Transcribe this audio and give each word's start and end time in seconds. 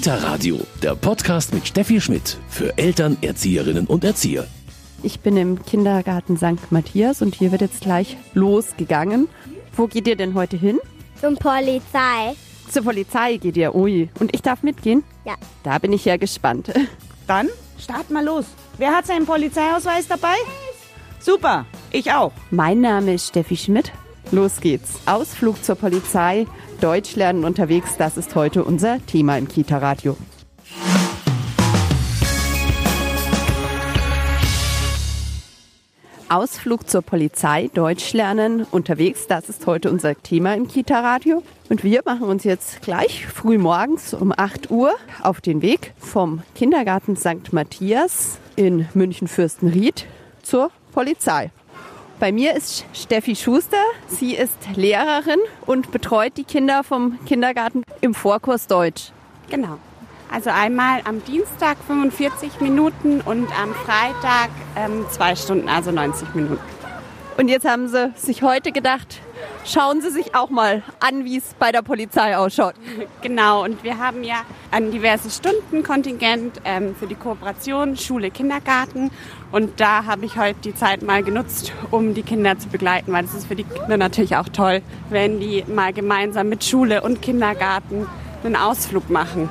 Kita 0.00 0.14
Radio, 0.14 0.58
der 0.82 0.94
Podcast 0.94 1.52
mit 1.52 1.68
Steffi 1.68 2.00
Schmidt 2.00 2.38
für 2.48 2.78
Eltern, 2.78 3.18
Erzieherinnen 3.20 3.86
und 3.86 4.02
Erzieher. 4.02 4.46
Ich 5.02 5.20
bin 5.20 5.36
im 5.36 5.62
Kindergarten 5.62 6.38
St. 6.38 6.72
Matthias 6.72 7.20
und 7.20 7.34
hier 7.34 7.52
wird 7.52 7.60
jetzt 7.60 7.82
gleich 7.82 8.16
losgegangen. 8.32 9.28
Wo 9.76 9.88
geht 9.88 10.08
ihr 10.08 10.16
denn 10.16 10.32
heute 10.32 10.56
hin? 10.56 10.80
Zum 11.20 11.36
Polizei. 11.36 12.34
Zur 12.70 12.82
Polizei 12.82 13.36
geht 13.36 13.58
ihr, 13.58 13.74
ui. 13.74 14.08
Und 14.18 14.34
ich 14.34 14.40
darf 14.40 14.62
mitgehen? 14.62 15.04
Ja. 15.26 15.34
Da 15.64 15.76
bin 15.76 15.92
ich 15.92 16.06
ja 16.06 16.16
gespannt. 16.16 16.72
Dann 17.26 17.50
start 17.78 18.10
mal 18.10 18.24
los. 18.24 18.46
Wer 18.78 18.96
hat 18.96 19.06
seinen 19.06 19.26
Polizeiausweis 19.26 20.08
dabei? 20.08 20.36
Super, 21.18 21.66
ich 21.90 22.10
auch. 22.10 22.32
Mein 22.50 22.80
Name 22.80 23.12
ist 23.12 23.28
Steffi 23.28 23.58
Schmidt. 23.58 23.92
Los 24.32 24.62
geht's. 24.62 24.94
Ausflug 25.04 25.62
zur 25.62 25.74
Polizei, 25.74 26.46
Deutsch 26.80 27.14
lernen 27.14 27.44
unterwegs, 27.44 27.98
das 27.98 28.16
ist 28.16 28.34
heute 28.34 28.64
unser 28.64 29.04
Thema 29.04 29.36
im 29.36 29.48
Kita-Radio. 29.48 30.16
Ausflug 36.30 36.88
zur 36.88 37.02
Polizei, 37.02 37.68
Deutsch 37.74 38.14
lernen, 38.14 38.64
unterwegs, 38.70 39.26
das 39.26 39.50
ist 39.50 39.66
heute 39.66 39.90
unser 39.90 40.14
Thema 40.22 40.54
im 40.54 40.68
Kita-Radio. 40.68 41.42
Und 41.68 41.84
wir 41.84 42.00
machen 42.06 42.22
uns 42.22 42.44
jetzt 42.44 42.80
gleich 42.80 43.26
früh 43.26 43.58
morgens 43.58 44.14
um 44.14 44.32
8 44.34 44.70
Uhr 44.70 44.94
auf 45.22 45.42
den 45.42 45.60
Weg 45.60 45.92
vom 45.98 46.42
Kindergarten 46.54 47.14
St. 47.14 47.52
Matthias 47.52 48.38
in 48.56 48.88
München-Fürstenried 48.94 50.06
zur 50.42 50.70
Polizei. 50.92 51.50
Bei 52.20 52.32
mir 52.32 52.54
ist 52.54 52.84
Steffi 52.92 53.34
Schuster. 53.34 53.82
Sie 54.06 54.34
ist 54.34 54.58
Lehrerin 54.76 55.40
und 55.64 55.90
betreut 55.90 56.36
die 56.36 56.44
Kinder 56.44 56.84
vom 56.84 57.18
Kindergarten 57.24 57.82
im 58.02 58.12
Vorkurs 58.12 58.66
Deutsch. 58.66 59.10
Genau. 59.48 59.78
Also 60.30 60.50
einmal 60.50 61.00
am 61.04 61.24
Dienstag 61.24 61.78
45 61.86 62.60
Minuten 62.60 63.22
und 63.22 63.48
am 63.58 63.74
Freitag 63.74 64.50
ähm, 64.76 65.06
zwei 65.10 65.34
Stunden, 65.34 65.70
also 65.70 65.92
90 65.92 66.34
Minuten. 66.34 66.60
Und 67.38 67.48
jetzt 67.48 67.66
haben 67.66 67.88
sie 67.88 68.12
sich 68.16 68.42
heute 68.42 68.70
gedacht, 68.70 69.22
schauen 69.64 70.00
Sie 70.00 70.10
sich 70.10 70.34
auch 70.34 70.50
mal 70.50 70.82
an, 71.00 71.24
wie 71.24 71.36
es 71.38 71.54
bei 71.58 71.72
der 71.72 71.82
Polizei 71.82 72.36
ausschaut. 72.36 72.74
Genau, 73.22 73.64
und 73.64 73.82
wir 73.84 73.98
haben 73.98 74.24
ja 74.24 74.42
ein 74.70 74.90
diverses 74.90 75.36
Stundenkontingent 75.36 76.60
ähm, 76.64 76.94
für 76.94 77.06
die 77.06 77.14
Kooperation 77.14 77.96
Schule, 77.96 78.30
Kindergarten. 78.30 79.10
Und 79.52 79.80
da 79.80 80.04
habe 80.04 80.26
ich 80.26 80.36
heute 80.36 80.60
die 80.64 80.74
Zeit 80.74 81.02
mal 81.02 81.22
genutzt, 81.22 81.72
um 81.90 82.14
die 82.14 82.22
Kinder 82.22 82.58
zu 82.58 82.68
begleiten, 82.68 83.12
weil 83.12 83.24
es 83.24 83.34
ist 83.34 83.46
für 83.46 83.56
die 83.56 83.64
Kinder 83.64 83.96
natürlich 83.96 84.36
auch 84.36 84.48
toll, 84.48 84.82
wenn 85.08 85.40
die 85.40 85.64
mal 85.66 85.92
gemeinsam 85.92 86.48
mit 86.48 86.64
Schule 86.64 87.02
und 87.02 87.20
Kindergarten 87.22 88.06
einen 88.44 88.56
Ausflug 88.56 89.10
machen. 89.10 89.48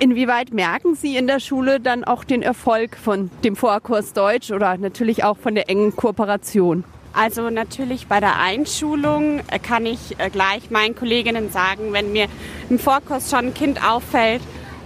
Inwieweit 0.00 0.52
merken 0.52 0.94
Sie 0.94 1.16
in 1.16 1.26
der 1.26 1.40
Schule 1.40 1.80
dann 1.80 2.04
auch 2.04 2.22
den 2.22 2.42
Erfolg 2.42 2.96
von 2.96 3.30
dem 3.42 3.56
Vorkurs 3.56 4.12
Deutsch 4.12 4.52
oder 4.52 4.76
natürlich 4.76 5.24
auch 5.24 5.36
von 5.36 5.56
der 5.56 5.68
engen 5.68 5.96
Kooperation? 5.96 6.84
Also 7.18 7.50
natürlich 7.50 8.06
bei 8.06 8.20
der 8.20 8.38
Einschulung 8.38 9.40
äh, 9.50 9.58
kann 9.58 9.86
ich 9.86 10.20
äh, 10.20 10.30
gleich 10.30 10.70
meinen 10.70 10.94
Kolleginnen 10.94 11.50
sagen, 11.50 11.92
wenn 11.92 12.12
mir 12.12 12.28
im 12.70 12.78
Vorkurs 12.78 13.28
schon 13.28 13.46
ein 13.46 13.54
Kind 13.54 13.84
auffällt, 13.84 14.40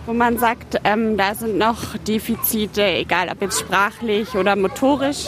wo 0.06 0.14
man 0.14 0.38
sagt, 0.38 0.80
ähm, 0.84 1.18
da 1.18 1.34
sind 1.34 1.58
noch 1.58 1.98
Defizite, 1.98 2.82
egal 2.84 3.28
ob 3.28 3.42
jetzt 3.42 3.60
sprachlich 3.60 4.34
oder 4.34 4.56
motorisch, 4.56 5.26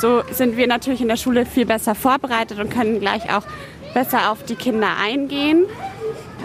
so 0.00 0.22
sind 0.30 0.56
wir 0.56 0.66
natürlich 0.66 1.02
in 1.02 1.08
der 1.08 1.18
Schule 1.18 1.44
viel 1.44 1.66
besser 1.66 1.94
vorbereitet 1.94 2.58
und 2.58 2.70
können 2.70 2.98
gleich 2.98 3.30
auch 3.30 3.44
besser 3.92 4.30
auf 4.30 4.42
die 4.42 4.56
Kinder 4.56 4.88
eingehen. 4.98 5.66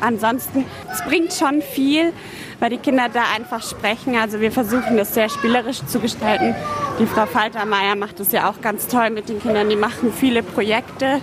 Ansonsten, 0.02 0.65
es 0.91 1.02
bringt 1.05 1.31
schon 1.31 1.61
viel, 1.61 2.11
weil 2.59 2.71
die 2.71 2.77
Kinder 2.77 3.08
da 3.08 3.23
einfach 3.33 3.63
sprechen. 3.63 4.17
Also 4.17 4.41
wir 4.41 4.52
versuchen 4.52 4.97
das 4.97 5.13
sehr 5.13 5.30
spielerisch 5.30 5.85
zu 5.85 6.02
gestalten. 6.02 6.55
Die 7.00 7.06
Frau 7.06 7.28
Faltermeier 7.28 7.95
macht 7.95 8.20
das 8.20 8.32
ja 8.32 8.49
auch 8.49 8.60
ganz 8.60 8.88
toll 8.88 9.11
mit 9.11 9.30
den 9.30 9.39
Kindern. 9.39 9.70
Die 9.70 9.76
machen 9.76 10.11
viele 10.11 10.42
Projekte. 10.42 11.21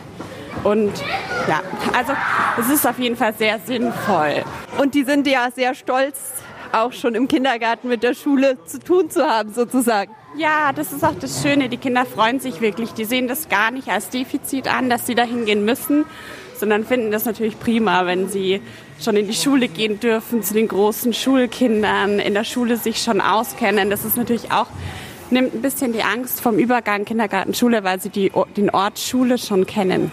Und 0.62 0.92
ja, 1.48 1.62
also 1.92 2.12
es 2.60 2.70
ist 2.70 2.86
auf 2.86 2.98
jeden 3.00 3.16
Fall 3.16 3.34
sehr 3.34 3.58
sinnvoll. 3.58 4.44
Und 4.78 4.94
die 4.94 5.02
sind 5.02 5.26
ja 5.26 5.48
sehr 5.52 5.74
stolz, 5.74 6.16
auch 6.70 6.92
schon 6.92 7.16
im 7.16 7.26
Kindergarten 7.26 7.88
mit 7.88 8.04
der 8.04 8.14
Schule 8.14 8.56
zu 8.66 8.78
tun 8.78 9.10
zu 9.10 9.26
haben, 9.28 9.52
sozusagen. 9.52 10.14
Ja, 10.36 10.72
das 10.72 10.92
ist 10.92 11.04
auch 11.04 11.18
das 11.20 11.42
Schöne. 11.42 11.68
Die 11.68 11.76
Kinder 11.76 12.06
freuen 12.06 12.38
sich 12.38 12.60
wirklich. 12.60 12.92
Die 12.92 13.04
sehen 13.04 13.26
das 13.26 13.48
gar 13.48 13.72
nicht 13.72 13.88
als 13.88 14.10
Defizit 14.10 14.72
an, 14.72 14.88
dass 14.88 15.06
sie 15.06 15.16
da 15.16 15.24
hingehen 15.24 15.64
müssen, 15.64 16.04
sondern 16.56 16.84
finden 16.84 17.10
das 17.10 17.24
natürlich 17.24 17.58
prima, 17.58 18.06
wenn 18.06 18.28
sie 18.28 18.62
schon 19.00 19.16
in 19.16 19.26
die 19.26 19.34
Schule 19.34 19.66
gehen 19.66 19.98
dürfen, 19.98 20.44
zu 20.44 20.54
den 20.54 20.68
großen 20.68 21.12
Schulkindern, 21.12 22.20
in 22.20 22.32
der 22.32 22.44
Schule 22.44 22.76
sich 22.76 23.02
schon 23.02 23.20
auskennen. 23.20 23.90
Das 23.90 24.04
ist 24.04 24.16
natürlich 24.16 24.52
auch, 24.52 24.68
nimmt 25.34 25.54
ein 25.54 25.60
bisschen 25.60 25.92
die 25.92 26.02
Angst 26.02 26.40
vom 26.40 26.58
Übergang 26.58 27.04
Kindergarten, 27.04 27.52
Schule, 27.52 27.84
weil 27.84 28.00
sie 28.00 28.08
die, 28.08 28.32
den 28.56 28.70
Ort 28.70 28.98
Schule 28.98 29.36
schon 29.36 29.66
kennen. 29.66 30.10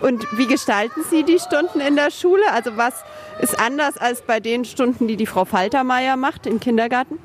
Und 0.00 0.26
wie 0.36 0.46
gestalten 0.46 1.02
Sie 1.08 1.22
die 1.22 1.38
Stunden 1.38 1.80
in 1.80 1.94
der 1.94 2.10
Schule? 2.10 2.42
Also 2.52 2.76
was 2.76 2.94
ist 3.40 3.58
anders 3.60 3.96
als 3.96 4.22
bei 4.22 4.40
den 4.40 4.64
Stunden, 4.64 5.06
die 5.06 5.16
die 5.16 5.26
Frau 5.26 5.44
Faltermeier 5.44 6.16
macht 6.16 6.46
im 6.46 6.58
Kindergarten? 6.58 7.18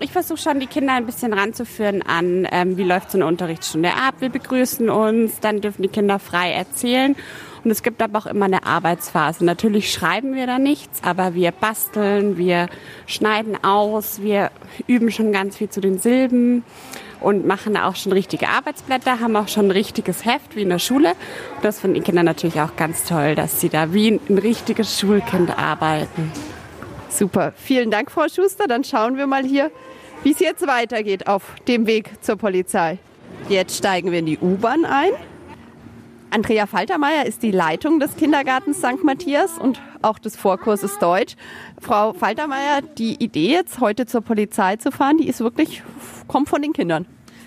Ich 0.00 0.12
versuche 0.12 0.38
schon, 0.38 0.60
die 0.60 0.66
Kinder 0.66 0.92
ein 0.92 1.06
bisschen 1.06 1.32
ranzuführen 1.32 2.02
an, 2.02 2.46
ähm, 2.52 2.76
wie 2.76 2.84
läuft 2.84 3.10
so 3.10 3.18
eine 3.18 3.26
Unterrichtsstunde 3.26 3.90
ab. 3.94 4.16
Wir 4.18 4.28
begrüßen 4.28 4.90
uns, 4.90 5.40
dann 5.40 5.62
dürfen 5.62 5.82
die 5.82 5.88
Kinder 5.88 6.18
frei 6.18 6.52
erzählen. 6.52 7.16
Und 7.64 7.70
es 7.70 7.82
gibt 7.82 8.02
aber 8.02 8.18
auch 8.18 8.26
immer 8.26 8.46
eine 8.46 8.66
Arbeitsphase. 8.66 9.44
Natürlich 9.44 9.92
schreiben 9.92 10.34
wir 10.34 10.46
da 10.46 10.58
nichts, 10.58 11.02
aber 11.04 11.34
wir 11.34 11.52
basteln, 11.52 12.36
wir 12.36 12.68
schneiden 13.06 13.62
aus, 13.62 14.20
wir 14.20 14.50
üben 14.86 15.10
schon 15.10 15.32
ganz 15.32 15.56
viel 15.56 15.68
zu 15.68 15.80
den 15.80 15.98
Silben 15.98 16.64
und 17.20 17.46
machen 17.46 17.76
auch 17.76 17.94
schon 17.94 18.12
richtige 18.12 18.48
Arbeitsblätter, 18.48 19.20
haben 19.20 19.36
auch 19.36 19.48
schon 19.48 19.66
ein 19.66 19.70
richtiges 19.70 20.24
Heft 20.24 20.56
wie 20.56 20.62
in 20.62 20.70
der 20.70 20.80
Schule. 20.80 21.10
Und 21.56 21.64
das 21.64 21.80
finden 21.80 21.94
die 21.94 22.00
Kinder 22.00 22.24
natürlich 22.24 22.60
auch 22.60 22.74
ganz 22.76 23.04
toll, 23.04 23.36
dass 23.36 23.60
sie 23.60 23.68
da 23.68 23.92
wie 23.92 24.20
ein 24.28 24.38
richtiges 24.38 24.98
Schulkind 24.98 25.56
arbeiten. 25.56 26.32
Super. 27.08 27.52
Vielen 27.56 27.90
Dank, 27.90 28.10
Frau 28.10 28.26
Schuster. 28.28 28.66
Dann 28.66 28.84
schauen 28.84 29.16
wir 29.16 29.26
mal 29.26 29.44
hier, 29.44 29.70
wie 30.24 30.32
es 30.32 30.40
jetzt 30.40 30.66
weitergeht 30.66 31.26
auf 31.28 31.42
dem 31.68 31.86
Weg 31.86 32.10
zur 32.22 32.36
Polizei. 32.36 32.98
Jetzt 33.48 33.76
steigen 33.76 34.10
wir 34.10 34.18
in 34.20 34.26
die 34.26 34.38
U-Bahn 34.38 34.84
ein. 34.84 35.12
Andrea 36.32 36.66
Faltermeier 36.66 37.26
ist 37.26 37.42
die 37.42 37.50
Leitung 37.50 38.00
des 38.00 38.16
Kindergartens 38.16 38.78
St. 38.78 39.04
Matthias 39.04 39.58
und 39.58 39.82
auch 40.00 40.18
des 40.18 40.34
Vorkurses 40.34 40.98
Deutsch. 40.98 41.36
Frau 41.78 42.14
Faltermeier, 42.14 42.80
die 42.96 43.22
Idee 43.22 43.52
jetzt 43.52 43.80
heute 43.80 44.06
zur 44.06 44.22
Polizei 44.22 44.76
zu 44.76 44.90
fahren, 44.90 45.18
die 45.18 45.28
ist 45.28 45.40
wirklich, 45.40 45.82
kommt 46.28 46.48
von 46.48 46.62
den 46.62 46.72
Kindern. 46.72 47.04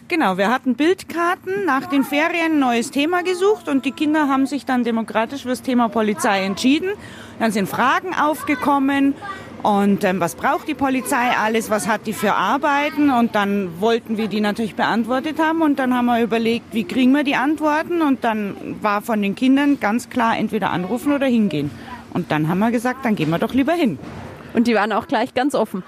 Genau, 0.07 0.37
wir 0.37 0.51
hatten 0.51 0.75
Bildkarten 0.75 1.65
nach 1.65 1.87
den 1.87 2.03
Ferien 2.03 2.53
ein 2.53 2.59
neues 2.59 2.91
Thema 2.91 3.23
gesucht 3.23 3.67
und 3.69 3.85
die 3.85 3.91
Kinder 3.91 4.27
haben 4.27 4.45
sich 4.45 4.67
dann 4.67 4.83
demokratisch 4.83 5.41
für 5.41 5.49
das 5.49 5.63
Thema 5.63 5.89
Polizei 5.89 6.43
entschieden. 6.43 6.91
Dann 7.39 7.51
sind 7.51 7.67
Fragen 7.67 8.13
aufgekommen 8.13 9.15
und 9.63 10.03
ähm, 10.03 10.19
was 10.19 10.35
braucht 10.35 10.67
die 10.67 10.73
Polizei 10.73 11.31
alles, 11.37 11.69
was 11.69 11.87
hat 11.87 12.05
die 12.05 12.13
für 12.13 12.35
Arbeiten 12.35 13.09
und 13.09 13.35
dann 13.35 13.81
wollten 13.81 14.17
wir 14.17 14.27
die 14.27 14.41
natürlich 14.41 14.75
beantwortet 14.75 15.39
haben 15.39 15.61
und 15.61 15.79
dann 15.79 15.93
haben 15.93 16.05
wir 16.05 16.21
überlegt, 16.21 16.73
wie 16.73 16.83
kriegen 16.83 17.11
wir 17.13 17.23
die 17.23 17.35
Antworten 17.35 18.01
und 18.01 18.23
dann 18.23 18.55
war 18.81 19.01
von 19.01 19.21
den 19.21 19.35
Kindern 19.35 19.79
ganz 19.79 20.09
klar 20.09 20.37
entweder 20.37 20.69
anrufen 20.69 21.13
oder 21.13 21.25
hingehen. 21.25 21.71
Und 22.13 22.31
dann 22.31 22.47
haben 22.47 22.59
wir 22.59 22.71
gesagt, 22.71 23.03
dann 23.03 23.15
gehen 23.15 23.29
wir 23.29 23.39
doch 23.39 23.53
lieber 23.53 23.73
hin. 23.73 23.99
Und 24.53 24.67
die 24.67 24.75
waren 24.75 24.91
auch 24.93 25.07
gleich 25.07 25.33
ganz 25.33 25.53
offen. 25.53 25.83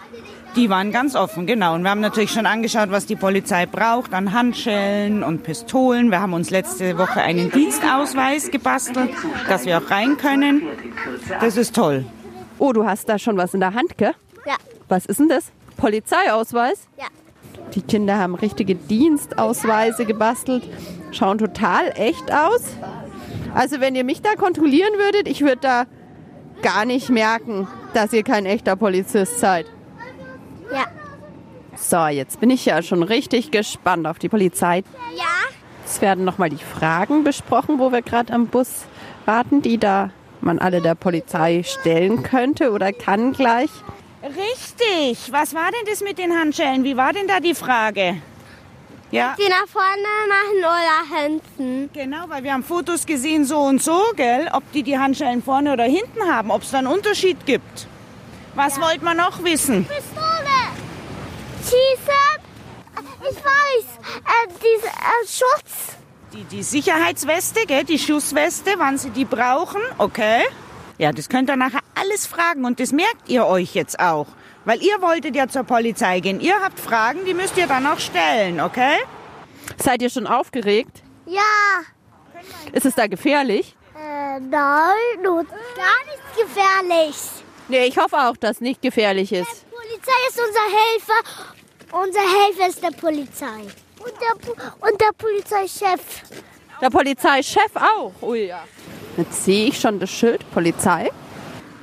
Die 0.58 0.70
waren 0.70 0.92
ganz 0.92 1.16
offen, 1.16 1.46
genau. 1.46 1.76
Und 1.76 1.84
wir 1.84 1.92
haben 1.92 2.02
natürlich 2.02 2.32
schon 2.32 2.48
angeschaut, 2.48 2.90
was 2.90 3.06
die 3.06 3.16
Polizei 3.16 3.66
braucht 3.66 4.14
an 4.14 4.34
Handschellen 4.34 5.24
und 5.24 5.44
Pistolen. 5.44 6.10
Wir 6.10 6.20
haben 6.20 6.34
uns 6.34 6.50
letzte 6.50 6.98
Woche 6.98 7.22
einen 7.22 7.52
Dienstausweis 7.52 8.50
gebastelt, 8.50 9.12
dass 9.48 9.66
wir 9.66 9.78
auch 9.78 9.92
rein 9.92 10.18
können. 10.18 10.64
Das 11.40 11.58
ist 11.58 11.76
toll. 11.76 12.06
Oh, 12.60 12.74
du 12.74 12.86
hast 12.86 13.08
da 13.10 13.20
schon 13.20 13.38
was 13.38 13.54
in 13.54 13.60
der 13.60 13.74
Hand, 13.74 13.98
gell? 13.98 14.14
Ja. 14.46 14.56
Was 14.88 15.06
ist 15.06 15.20
denn 15.20 15.30
das? 15.30 15.52
Polizeiausweis? 15.78 16.88
Ja. 16.98 17.06
Die 17.76 17.82
Kinder 17.82 18.18
haben 18.18 18.36
richtige 18.36 18.76
Dienstausweise 18.76 20.06
gebastelt, 20.06 20.64
schauen 21.12 21.38
total 21.38 21.92
echt 21.96 22.32
aus. 22.34 22.64
Also 23.54 23.80
wenn 23.80 23.96
ihr 23.96 24.04
mich 24.04 24.22
da 24.22 24.36
kontrollieren 24.36 24.94
würdet, 24.98 25.28
ich 25.28 25.42
würde 25.42 25.58
da 25.62 25.84
gar 26.62 26.86
nicht 26.86 27.10
merken, 27.10 27.68
dass 27.94 28.14
ihr 28.14 28.24
kein 28.24 28.46
echter 28.46 28.76
Polizist 28.76 29.40
seid. 29.40 29.66
Ja. 30.72 30.86
So, 31.76 32.08
jetzt 32.08 32.40
bin 32.40 32.50
ich 32.50 32.66
ja 32.66 32.82
schon 32.82 33.04
richtig 33.04 33.52
gespannt 33.52 34.08
auf 34.08 34.18
die 34.18 34.30
Polizei. 34.30 34.84
Ja. 35.16 35.24
Es 35.86 36.02
werden 36.02 36.26
nochmal 36.26 36.50
die 36.50 36.58
Fragen 36.58 37.24
besprochen, 37.24 37.80
wo 37.80 37.92
wir 37.92 38.02
gerade 38.02 38.34
am 38.34 38.48
Bus 38.48 38.86
warten, 39.26 39.62
die 39.62 39.78
da 39.78 40.10
man 40.42 40.60
alle 40.60 40.82
der 40.82 40.96
Polizei 40.96 41.64
stellen 41.64 42.24
könnte 42.24 42.72
oder 42.72 42.94
kann 42.94 43.34
gleich. 43.34 43.70
Richtig. 44.24 45.32
Was 45.32 45.54
war 45.54 45.72
denn 45.72 45.90
das 45.90 46.02
mit 46.02 46.18
den 46.18 46.38
Handschellen? 46.38 46.84
Wie 46.84 46.98
war 46.98 47.14
denn 47.14 47.28
da 47.28 47.40
die 47.40 47.56
Frage? 47.56 48.22
Ja, 49.10 49.36
Die 49.40 49.48
nach 49.50 49.68
vorne 49.70 49.88
machen 50.28 50.60
oder 50.60 51.18
hinten. 51.22 51.90
genau, 51.94 52.26
weil 52.28 52.44
wir 52.44 52.52
haben 52.52 52.64
Fotos 52.64 53.06
gesehen 53.06 53.46
so 53.46 53.58
und 53.60 53.82
so, 53.82 54.02
gell? 54.18 54.50
Ob 54.52 54.70
die 54.74 54.84
die 54.84 54.98
Handschellen 55.00 55.42
vorne 55.42 55.72
oder 55.72 55.86
hinten 55.86 56.24
haben, 56.30 56.52
ob 56.52 56.64
es 56.64 56.72
da 56.72 56.80
einen 56.80 56.88
Unterschied 56.88 57.46
gibt. 57.46 57.88
Was 58.56 58.82
wollt 58.82 59.02
man 59.04 59.16
noch 59.18 59.42
wissen? 59.46 59.86
Pistole. 59.86 60.26
Schießen. 61.64 62.42
Ich 63.30 63.36
weiß. 63.38 63.86
Äh, 64.26 64.54
diese 64.60 64.88
äh, 64.88 65.26
Schutz. 65.26 65.97
Die, 66.34 66.44
die 66.44 66.64
Sicherheitsweste, 66.64 67.66
gell, 67.66 67.86
die 67.86 67.98
Schussweste, 67.98 68.72
wann 68.78 68.98
Sie 68.98 69.12
die 69.12 69.24
brauchen, 69.24 69.82
okay? 69.98 70.44
Ja, 70.98 71.14
das 71.14 71.30
könnt 71.30 71.50
ihr 71.50 71.56
nachher 71.56 71.80
alles 71.96 72.28
fragen 72.28 72.66
und 72.66 72.80
das 72.80 72.92
merkt 72.92 73.30
ihr 73.30 73.46
euch 73.46 73.76
jetzt 73.76 74.00
auch. 74.00 74.28
Weil 74.66 74.82
ihr 74.84 75.02
wolltet 75.02 75.36
ja 75.36 75.48
zur 75.48 75.64
Polizei 75.64 76.20
gehen. 76.20 76.42
Ihr 76.42 76.60
habt 76.62 76.80
Fragen, 76.80 77.24
die 77.26 77.34
müsst 77.34 77.56
ihr 77.58 77.68
dann 77.68 77.88
auch 77.88 78.00
stellen, 78.00 78.60
okay? 78.60 78.98
Seid 79.82 80.02
ihr 80.02 80.10
schon 80.10 80.28
aufgeregt? 80.28 81.02
Ja. 81.26 81.42
Ist 82.74 82.86
es 82.86 82.96
da 82.96 83.08
gefährlich? 83.08 83.78
Äh, 83.96 84.40
nein, 84.42 85.22
nur 85.24 85.46
gar 85.46 86.04
nichts 86.06 86.36
gefährlich. 86.36 87.16
Nee, 87.70 87.86
ich 87.86 87.98
hoffe 87.98 88.18
auch, 88.18 88.36
dass 88.36 88.60
nicht 88.60 88.82
gefährlich 88.82 89.32
ist. 89.32 89.66
Polizei 89.72 90.12
ist 90.28 90.40
unser 90.40 90.66
Helfer. 90.76 92.04
Unser 92.06 92.20
Helfer 92.20 92.68
ist 92.68 92.84
der 92.84 92.92
Polizei. 92.92 93.72
Und 94.08 94.22
der, 94.22 94.90
und 94.90 95.02
der 95.02 95.12
Polizeichef. 95.18 96.24
Der 96.82 96.90
Polizeichef 96.90 97.76
auch. 97.76 98.14
Oh 98.22 98.34
ja. 98.34 98.64
Jetzt 99.18 99.44
sehe 99.46 99.68
ich 99.68 99.80
schon 99.80 100.00
das 100.00 100.10
Schild 100.10 100.50
Polizei. 100.52 101.10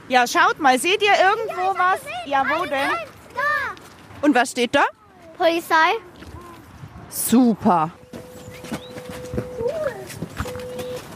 Ja, 0.08 0.26
schaut 0.26 0.58
mal, 0.58 0.78
seht 0.78 1.02
ihr 1.02 1.12
irgendwo 1.12 1.76
was? 1.78 2.00
Ja, 2.26 2.44
wo 2.48 2.64
denn? 2.64 2.90
Da. 2.90 3.74
Und 4.22 4.34
was 4.34 4.52
steht 4.52 4.74
da? 4.74 4.84
Polizei. 5.36 5.98
Super. 7.08 7.90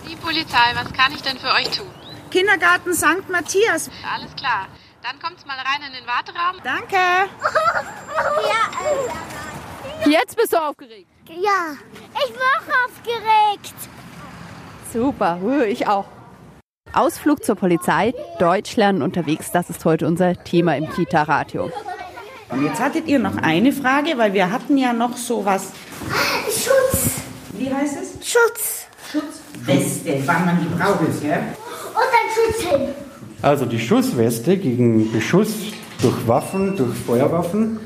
Die 0.09 0.17
Polizei, 0.17 0.75
was 0.75 0.93
kann 0.93 1.13
ich 1.13 1.23
denn 1.23 1.39
für 1.39 1.53
euch 1.53 1.71
tun? 1.71 1.91
Kindergarten 2.31 2.95
St. 2.95 3.29
Matthias. 3.29 3.91
Alles 4.13 4.35
klar. 4.37 4.67
Dann 5.03 5.19
kommt's 5.21 5.47
mal 5.47 5.57
rein 5.57 5.83
in 5.87 5.93
den 5.93 6.07
Warteraum. 6.07 6.57
Danke. 6.65 6.97
Ja, 8.49 9.38
Jetzt 10.07 10.37
bist 10.37 10.53
du 10.53 10.57
aufgeregt. 10.57 11.07
ja. 11.29 11.77
Ich 12.15 12.33
bin 12.33 12.41
auch 12.57 12.89
aufgeregt. 12.89 13.75
Super, 14.93 15.39
ich 15.67 15.87
auch. 15.87 16.07
Ausflug 16.93 17.45
zur 17.45 17.55
Polizei, 17.55 18.15
Deutsch 18.39 18.77
lernen 18.77 19.03
unterwegs, 19.03 19.53
das 19.53 19.69
ist 19.69 19.85
heute 19.85 20.07
unser 20.07 20.43
Thema 20.43 20.77
im 20.77 20.89
Kita-Radio. 20.89 21.71
Und 22.49 22.65
jetzt 22.65 22.81
hattet 22.81 23.07
ihr 23.07 23.19
noch 23.19 23.37
eine 23.37 23.73
Frage, 23.73 24.17
weil 24.17 24.33
wir 24.33 24.51
hatten 24.51 24.79
ja 24.79 24.95
noch 24.95 25.17
sowas. 25.17 25.73
Schutz. 26.47 27.17
Wie 27.53 27.73
heißt 27.73 27.99
es? 28.01 28.27
Schutz. 28.27 28.87
Schutzweste, 29.13 30.23
wann 30.25 30.47
man 30.47 30.59
die 30.61 30.75
braucht, 30.75 31.21
gell? 31.21 31.39
Und 31.95 32.01
ein 32.01 32.55
Schutzhelm. 32.55 32.95
Also 33.43 33.67
die 33.67 33.79
Schussweste 33.79 34.57
gegen 34.57 35.13
Beschuss 35.13 35.51
durch 36.01 36.27
Waffen, 36.27 36.77
durch 36.77 36.97
Feuerwaffen, 36.97 37.79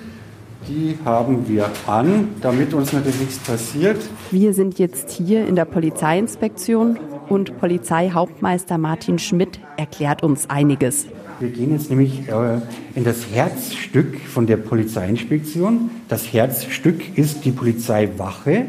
die 0.68 0.96
haben 1.04 1.48
wir 1.48 1.70
an, 1.86 2.28
damit 2.40 2.74
uns 2.74 2.92
natürlich 2.92 3.20
nichts 3.20 3.38
passiert. 3.38 3.98
Wir 4.30 4.54
sind 4.54 4.78
jetzt 4.78 5.10
hier 5.10 5.46
in 5.46 5.56
der 5.56 5.64
Polizeiinspektion 5.64 6.98
und 7.28 7.58
Polizeihauptmeister 7.58 8.78
Martin 8.78 9.18
Schmidt 9.18 9.60
erklärt 9.76 10.22
uns 10.22 10.48
einiges. 10.48 11.06
Wir 11.40 11.50
gehen 11.50 11.72
jetzt 11.72 11.90
nämlich 11.90 12.28
äh, 12.28 12.60
in 12.94 13.04
das 13.04 13.26
Herzstück 13.32 14.20
von 14.20 14.46
der 14.46 14.58
Polizeiinspektion. 14.58 15.90
Das 16.08 16.32
Herzstück 16.32 17.18
ist 17.18 17.44
die 17.44 17.50
Polizeiwache. 17.50 18.66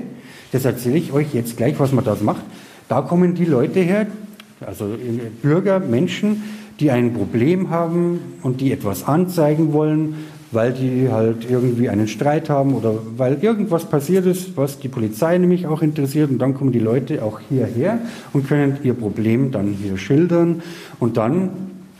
Das 0.51 0.66
erzähle 0.66 0.98
ich 0.98 1.12
euch 1.13 1.34
jetzt 1.34 1.57
gleich, 1.57 1.80
was 1.80 1.92
man 1.92 2.04
da 2.04 2.18
macht. 2.22 2.44
Da 2.90 3.01
kommen 3.01 3.36
die 3.36 3.45
Leute 3.45 3.80
her, 3.80 4.07
also 4.66 4.86
äh, 4.86 5.30
Bürger, 5.42 5.80
Menschen, 5.80 6.44
die 6.80 6.90
ein 6.90 7.13
Problem 7.13 7.69
haben 7.69 8.19
und 8.42 8.62
die 8.62 8.72
etwas 8.72 9.07
anzeigen 9.07 9.74
wollen, 9.74 10.16
weil 10.53 10.73
die 10.73 11.09
halt 11.11 11.50
irgendwie 11.50 11.89
einen 11.89 12.07
Streit 12.07 12.50
haben 12.50 12.75
oder 12.75 12.94
weil 13.17 13.38
irgendwas 13.41 13.85
passiert 13.85 14.25
ist, 14.25 14.55
was 14.55 14.79
die 14.79 14.88
Polizei 14.88 15.38
nämlich 15.38 15.67
auch 15.67 15.81
interessiert. 15.81 16.29
Und 16.29 16.39
dann 16.39 16.53
kommen 16.53 16.71
die 16.71 16.79
Leute 16.79 17.23
auch 17.23 17.39
hierher 17.50 18.00
und 18.33 18.47
können 18.47 18.77
ihr 18.83 18.94
Problem 18.94 19.51
dann 19.51 19.67
hier 19.73 19.97
schildern. 19.97 20.61
Und 21.00 21.17
dann 21.17 21.50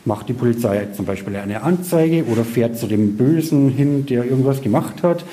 macht 0.06 0.28
die 0.30 0.34
Polizei 0.34 0.88
zum 0.94 1.06
Beispiel 1.06 1.36
eine 1.36 1.64
Anzeige 1.64 2.26
oder 2.26 2.44
fährt 2.44 2.78
zu 2.78 2.88
dem 2.88 3.16
Bösen 3.16 3.70
hin, 3.70 4.06
der 4.06 4.26
irgendwas 4.26 4.62
gemacht 4.62 5.04
hat. 5.04 5.24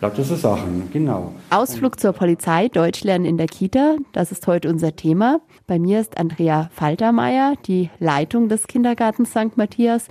Lauter 0.00 0.22
so 0.22 0.36
Sachen, 0.36 0.88
genau. 0.92 1.34
Ausflug 1.50 2.00
zur 2.00 2.12
Polizei, 2.12 2.68
Deutsch 2.68 3.04
lernen 3.04 3.26
in 3.26 3.36
der 3.36 3.48
Kita, 3.48 3.96
das 4.12 4.32
ist 4.32 4.46
heute 4.46 4.70
unser 4.70 4.96
Thema. 4.96 5.40
Bei 5.66 5.78
mir 5.78 6.00
ist 6.00 6.16
Andrea 6.16 6.70
Faltermeier, 6.72 7.54
die 7.66 7.90
Leitung 7.98 8.48
des 8.48 8.66
Kindergartens 8.66 9.30
St. 9.30 9.56
Matthias. 9.56 10.06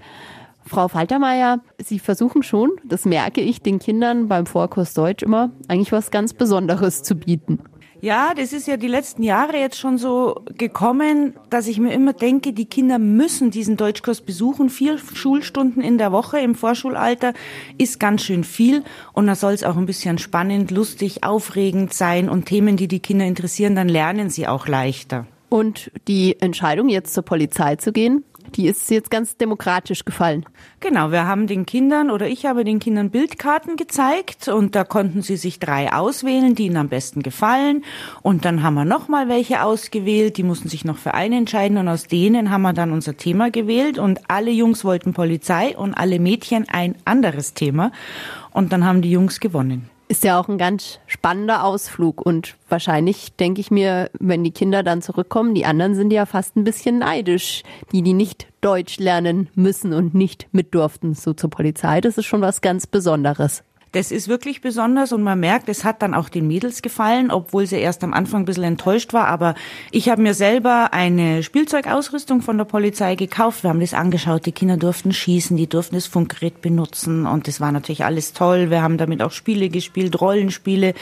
Frau 0.70 0.88
Faltermeier, 0.88 1.62
Sie 1.80 1.98
versuchen 1.98 2.44
schon, 2.44 2.70
das 2.84 3.06
merke 3.06 3.42
ich 3.42 3.64
den 3.64 3.80
Kindern 3.80 4.28
beim 4.28 4.46
Vorkurs 4.46 4.94
Deutsch 4.94 5.24
immer, 5.24 5.50
eigentlich 5.68 5.92
was 5.92 6.12
ganz 6.12 6.34
Besonderes 6.34 7.02
zu 7.02 7.16
bieten. 7.16 7.60
Ja, 8.02 8.34
das 8.36 8.54
ist 8.54 8.68
ja 8.68 8.78
die 8.78 8.88
letzten 8.88 9.24
Jahre 9.24 9.58
jetzt 9.58 9.78
schon 9.78 9.98
so 9.98 10.44
gekommen, 10.58 11.34
dass 11.50 11.68
ich 11.68 11.80
mir 11.80 11.92
immer 11.92 12.14
denke, 12.14 12.54
die 12.54 12.68
Kinder 12.68 13.00
müssen 13.00 13.50
diesen 13.50 13.78
Deutschkurs 13.78 14.22
besuchen. 14.22 14.70
Vier 14.70 15.00
Schulstunden 15.00 15.82
in 15.82 15.98
der 15.98 16.12
Woche 16.12 16.40
im 16.40 16.54
Vorschulalter 16.54 17.34
ist 17.78 18.00
ganz 18.00 18.22
schön 18.22 18.44
viel. 18.44 18.84
Und 19.12 19.26
da 19.28 19.36
soll 19.36 19.54
es 19.54 19.64
auch 19.64 19.76
ein 19.76 19.88
bisschen 19.88 20.18
spannend, 20.20 20.72
lustig, 20.72 21.24
aufregend 21.24 21.94
sein 21.94 22.30
und 22.30 22.46
Themen, 22.46 22.78
die 22.78 22.88
die 22.88 23.02
Kinder 23.02 23.26
interessieren, 23.26 23.76
dann 23.76 23.90
lernen 23.90 24.30
sie 24.30 24.48
auch 24.48 24.68
leichter. 24.68 25.26
Und 25.50 25.92
die 26.08 26.40
Entscheidung, 26.40 26.90
jetzt 26.90 27.14
zur 27.14 27.24
Polizei 27.24 27.76
zu 27.76 27.92
gehen, 27.92 28.24
die 28.56 28.68
ist 28.68 28.90
jetzt 28.90 29.12
ganz 29.12 29.38
demokratisch 29.38 30.06
gefallen. 30.06 30.46
Genau, 30.80 31.12
wir 31.12 31.26
haben 31.26 31.48
den 31.48 31.66
Kindern 31.66 32.10
oder 32.10 32.28
ich 32.28 32.46
habe 32.46 32.64
den 32.64 32.80
Kindern 32.80 33.10
Bildkarten 33.10 33.76
gezeigt 33.76 34.48
und 34.48 34.76
da 34.76 34.84
konnten 34.84 35.22
sie 35.22 35.38
sich 35.38 35.60
drei 35.60 35.92
auswählen, 35.94 36.56
die 36.56 36.66
ihnen 36.66 36.78
am 36.78 36.90
besten 36.90 37.22
gefallen. 37.22 37.84
Und 38.22 38.46
dann 38.46 38.64
haben 38.64 38.76
wir 38.76 38.86
nochmal 38.86 39.30
welche 39.30 39.64
ausgewählt, 39.64 40.38
die 40.38 40.44
mussten 40.44 40.70
sich 40.70 40.86
noch 40.86 40.98
für 40.98 41.14
eine 41.14 41.38
entscheiden 41.38 41.78
und 41.78 41.88
aus 41.88 42.08
denen 42.08 42.50
haben 42.50 42.62
wir 42.62 42.74
dann 42.74 42.92
unser 42.92 43.18
Thema 43.18 43.52
gewählt 43.52 44.00
und 44.00 44.20
alle 44.30 44.52
Jungs 44.52 44.84
wollten 44.84 45.14
Polizei 45.14 45.78
und 45.78 45.94
alle 45.94 46.20
Mädchen 46.20 46.68
ein 46.70 46.96
anderes 47.06 47.54
Thema. 47.54 47.92
Und 48.52 48.74
dann 48.74 48.86
haben 48.86 49.02
die 49.02 49.12
Jungs 49.12 49.40
gewonnen. 49.40 49.90
Ist 50.12 50.24
ja 50.24 50.40
auch 50.40 50.50
ein 50.50 50.58
ganz 50.58 51.00
spannender 51.06 51.64
Ausflug 51.64 52.26
und 52.26 52.56
wahrscheinlich 52.68 53.32
denke 53.34 53.62
ich 53.62 53.70
mir, 53.70 54.10
wenn 54.20 54.44
die 54.44 54.50
Kinder 54.50 54.82
dann 54.82 55.04
zurückkommen, 55.04 55.54
die 55.54 55.66
anderen 55.66 55.94
sind 55.94 56.12
ja 56.12 56.26
fast 56.26 56.56
ein 56.56 56.64
bisschen 56.64 56.98
neidisch, 56.98 57.62
die 57.92 58.02
die 58.02 58.14
nicht 58.14 58.48
Deutsch 58.62 58.98
lernen 58.98 59.50
müssen 59.54 59.94
und 59.94 60.16
nicht 60.16 60.48
mit 60.52 60.74
durften 60.74 61.14
so 61.14 61.34
zur 61.34 61.52
Polizei. 61.52 62.02
Das 62.02 62.18
ist 62.18 62.26
schon 62.26 62.42
was 62.42 62.62
ganz 62.62 62.88
Besonderes. 62.88 63.64
Das 63.92 64.12
ist 64.12 64.28
wirklich 64.28 64.62
besonders 64.62 65.12
und 65.14 65.24
man 65.24 65.40
merkt, 65.40 65.68
es 65.68 65.84
hat 65.84 66.04
dann 66.04 66.14
auch 66.14 66.30
den 66.30 66.48
Mädels 66.48 66.84
gefallen, 66.84 67.32
obwohl 67.32 67.66
sie 67.66 67.78
erst 67.78 68.04
am 68.04 68.14
Anfang 68.14 68.44
ein 68.44 68.46
bisschen 68.46 68.64
enttäuscht 68.64 69.14
war. 69.14 69.28
Aber 69.28 69.56
ich 69.90 70.10
habe 70.10 70.22
mir 70.22 70.36
selber 70.36 70.94
eine 70.94 71.42
Spielzeugausrüstung 71.42 72.44
von 72.44 72.60
der 72.60 72.66
Polizei 72.66 73.16
gekauft. 73.16 73.64
Wir 73.64 73.72
haben 73.72 73.80
das 73.80 73.96
angeschaut, 73.96 74.46
die 74.46 74.52
Kinder 74.52 74.78
durften 74.78 75.12
schießen, 75.12 75.58
die 75.58 75.66
durften 75.66 75.96
das 75.96 76.06
Funkgerät 76.06 76.62
benutzen 76.62 77.26
und 77.26 77.48
das 77.48 77.60
war 77.60 77.72
natürlich 77.72 78.06
alles 78.06 78.34
toll. 78.34 78.70
Wir 78.70 78.84
haben 78.84 79.00
damit 79.00 79.24
auch 79.24 79.32
Spiele 79.32 79.70
gespielt, 79.70 80.22
Rollenspiele. 80.22 80.94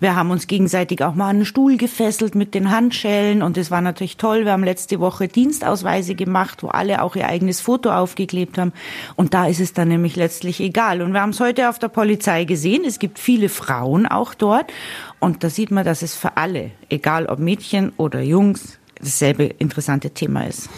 Wir 0.00 0.16
haben 0.16 0.32
uns 0.32 0.48
gegenseitig 0.48 1.04
auch 1.04 1.14
mal 1.14 1.28
an 1.28 1.36
einen 1.36 1.44
Stuhl 1.44 1.76
gefesselt 1.76 2.34
mit 2.34 2.54
den 2.54 2.72
Handschellen 2.72 3.42
und 3.42 3.56
das 3.56 3.70
war 3.70 3.82
natürlich 3.82 4.16
toll. 4.16 4.46
Wir 4.46 4.52
haben 4.52 4.64
letzte 4.64 4.98
Woche 4.98 5.28
Dienstausweise 5.28 6.16
gemacht, 6.16 6.64
wo 6.64 6.68
alle 6.68 7.02
auch 7.02 7.14
ihr 7.14 7.28
eigenes 7.28 7.60
Foto 7.60 7.92
aufgeklebt 7.92 8.58
haben 8.58 8.72
und 9.14 9.32
da 9.32 9.46
ist 9.46 9.60
es 9.60 9.74
dann 9.74 9.86
nämlich 9.86 10.16
letztlich 10.16 10.58
egal. 10.58 11.02
Und 11.02 11.12
wir 11.12 11.20
haben 11.20 11.30
es 11.30 11.38
heute 11.38 11.68
auf 11.68 11.78
der 11.78 11.86
Polizei 11.88 12.31
gesehen. 12.40 12.84
Es 12.84 12.98
gibt 12.98 13.18
viele 13.18 13.48
Frauen 13.48 14.06
auch 14.06 14.34
dort. 14.34 14.72
Und 15.20 15.44
da 15.44 15.50
sieht 15.50 15.70
man, 15.70 15.84
dass 15.84 16.02
es 16.02 16.14
für 16.14 16.36
alle, 16.36 16.70
egal 16.88 17.26
ob 17.26 17.38
Mädchen 17.38 17.92
oder 17.96 18.20
Jungs, 18.20 18.78
dasselbe 19.02 19.44
interessante 19.44 20.10
Thema 20.10 20.46
ist. 20.46 20.68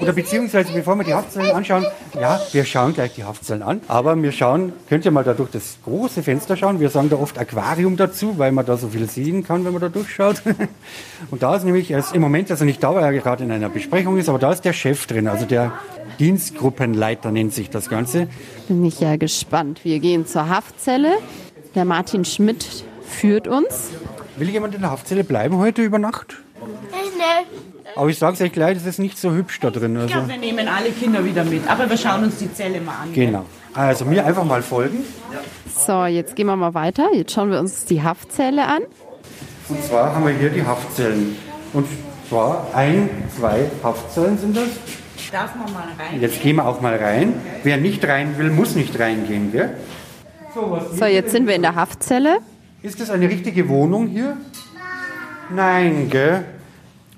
Oder 0.00 0.12
beziehungsweise, 0.12 0.72
bevor 0.72 0.96
wir 0.96 1.04
die 1.04 1.14
Haftzellen 1.14 1.52
anschauen, 1.52 1.86
ja, 2.18 2.40
wir 2.52 2.64
schauen 2.64 2.94
gleich 2.94 3.14
die 3.14 3.24
Haftzellen 3.24 3.62
an, 3.62 3.80
aber 3.86 4.20
wir 4.20 4.32
schauen, 4.32 4.72
könnt 4.88 5.04
ihr 5.04 5.10
mal 5.10 5.22
da 5.22 5.34
durch 5.34 5.50
das 5.50 5.78
große 5.84 6.22
Fenster 6.22 6.56
schauen, 6.56 6.80
wir 6.80 6.90
sagen 6.90 7.10
da 7.10 7.16
oft 7.16 7.38
Aquarium 7.38 7.96
dazu, 7.96 8.38
weil 8.38 8.50
man 8.50 8.66
da 8.66 8.76
so 8.76 8.88
viel 8.88 9.08
sehen 9.08 9.44
kann, 9.44 9.64
wenn 9.64 9.72
man 9.72 9.80
da 9.80 9.88
durchschaut. 9.88 10.42
Und 11.30 11.42
da 11.42 11.54
ist 11.54 11.64
nämlich, 11.64 11.90
er 11.90 12.00
ist 12.00 12.14
im 12.14 12.22
Moment, 12.22 12.50
also 12.50 12.64
nicht 12.64 12.82
da, 12.82 12.94
weil 12.94 13.04
er 13.04 13.12
gerade 13.12 13.44
in 13.44 13.52
einer 13.52 13.68
Besprechung 13.68 14.18
ist, 14.18 14.28
aber 14.28 14.38
da 14.38 14.52
ist 14.52 14.62
der 14.62 14.72
Chef 14.72 15.06
drin, 15.06 15.28
also 15.28 15.44
der 15.46 15.72
Dienstgruppenleiter 16.18 17.30
nennt 17.30 17.54
sich 17.54 17.70
das 17.70 17.88
Ganze. 17.88 18.28
Bin 18.68 18.84
ich 18.84 19.00
ja 19.00 19.16
gespannt. 19.16 19.84
Wir 19.84 20.00
gehen 20.00 20.26
zur 20.26 20.48
Haftzelle. 20.48 21.18
Der 21.74 21.84
Martin 21.84 22.24
Schmidt 22.24 22.84
führt 23.02 23.48
uns. 23.48 23.90
Will 24.36 24.48
jemand 24.48 24.74
in 24.74 24.80
der 24.80 24.90
Haftzelle 24.90 25.24
bleiben 25.24 25.58
heute 25.58 25.82
über 25.82 25.98
Nacht? 25.98 26.36
Nee. 26.92 27.64
Aber 27.96 28.08
ich 28.08 28.18
sage 28.18 28.34
es 28.34 28.40
euch 28.40 28.52
gleich, 28.52 28.76
es 28.76 28.86
ist 28.86 28.98
nicht 28.98 29.18
so 29.18 29.32
hübsch 29.32 29.60
da 29.60 29.70
drin. 29.70 29.94
Ich 29.96 30.02
Also, 30.02 30.14
glaube, 30.14 30.28
wir 30.28 30.36
nehmen 30.38 30.66
alle 30.68 30.90
Kinder 30.90 31.24
wieder 31.24 31.44
mit, 31.44 31.68
aber 31.68 31.88
wir 31.88 31.96
schauen 31.96 32.24
uns 32.24 32.36
die 32.38 32.52
Zelle 32.52 32.80
mal 32.80 32.92
an. 33.02 33.12
genau. 33.12 33.44
Also 33.72 34.04
mir 34.04 34.24
einfach 34.24 34.44
mal 34.44 34.62
folgen. 34.62 34.98
So, 35.74 36.04
jetzt 36.06 36.36
gehen 36.36 36.46
wir 36.46 36.54
mal 36.56 36.74
weiter. 36.74 37.08
Jetzt 37.12 37.32
schauen 37.32 37.50
wir 37.50 37.58
uns 37.58 37.84
die 37.86 38.02
Haftzelle 38.02 38.66
an. 38.66 38.82
Und 39.68 39.82
zwar 39.82 40.14
haben 40.14 40.24
wir 40.26 40.34
hier 40.34 40.50
die 40.50 40.64
Haftzellen. 40.64 41.36
Und 41.72 41.86
zwar 42.28 42.68
ein, 42.72 43.08
zwei 43.36 43.66
Haftzellen 43.82 44.38
sind 44.38 44.56
das. 44.56 44.68
darf 45.32 45.56
man 45.56 45.72
mal 45.72 45.88
rein. 45.98 46.20
Jetzt 46.20 46.40
gehen 46.40 46.56
wir 46.56 46.66
auch 46.66 46.80
mal 46.80 46.94
rein. 46.96 47.34
Wer 47.64 47.76
nicht 47.78 48.06
rein 48.06 48.38
will, 48.38 48.50
muss 48.50 48.76
nicht 48.76 48.96
reingehen, 48.98 49.50
gell? 49.50 49.76
So, 50.54 50.70
was 50.70 50.96
so 50.96 51.04
jetzt 51.06 51.32
sind 51.32 51.48
wir 51.48 51.56
in 51.56 51.62
der 51.62 51.74
Haftzelle. 51.74 52.38
Ist 52.82 53.00
das 53.00 53.10
eine 53.10 53.28
richtige 53.28 53.68
Wohnung 53.68 54.06
hier? 54.06 54.36
Nein, 55.50 56.08
gell? 56.10 56.44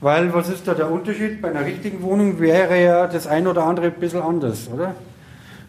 Weil, 0.01 0.33
was 0.35 0.49
ist 0.49 0.69
da 0.69 0.75
der 0.75 0.91
Unterschied? 0.91 1.41
Bei 1.41 1.49
einer 1.49 1.65
richtigen 1.65 2.03
Wohnung 2.03 2.39
wäre 2.39 2.83
ja 2.83 3.07
das 3.07 3.27
ein 3.27 3.47
oder 3.47 3.65
andere 3.65 3.87
ein 3.87 3.95
bisschen 3.95 4.21
anders, 4.21 4.69
oder? 4.73 4.95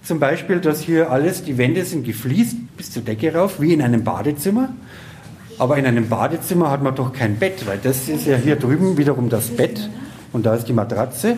Zum 0.03 0.19
Beispiel, 0.19 0.59
dass 0.59 0.81
hier 0.81 1.11
alles, 1.11 1.43
die 1.43 1.57
Wände 1.57 1.83
sind 1.83 2.05
gefliest 2.05 2.55
bis 2.75 2.91
zur 2.91 3.03
Decke 3.03 3.33
rauf, 3.33 3.59
wie 3.59 3.73
in 3.73 3.81
einem 3.81 4.03
Badezimmer. 4.03 4.69
Aber 5.59 5.77
in 5.77 5.85
einem 5.85 6.07
Badezimmer 6.07 6.69
hat 6.69 6.83
man 6.83 6.93
doch 6.95 7.13
kein 7.13 7.37
Bett, 7.37 7.65
weil 7.65 7.79
das 7.81 8.07
ist 8.07 8.27
ja 8.27 8.37
hier 8.37 8.57
drüben 8.57 8.97
wiederum 8.97 9.29
das 9.29 9.47
Bett 9.47 9.89
und 10.33 10.45
da 10.45 10.55
ist 10.55 10.67
die 10.67 10.73
Matratze. 10.73 11.37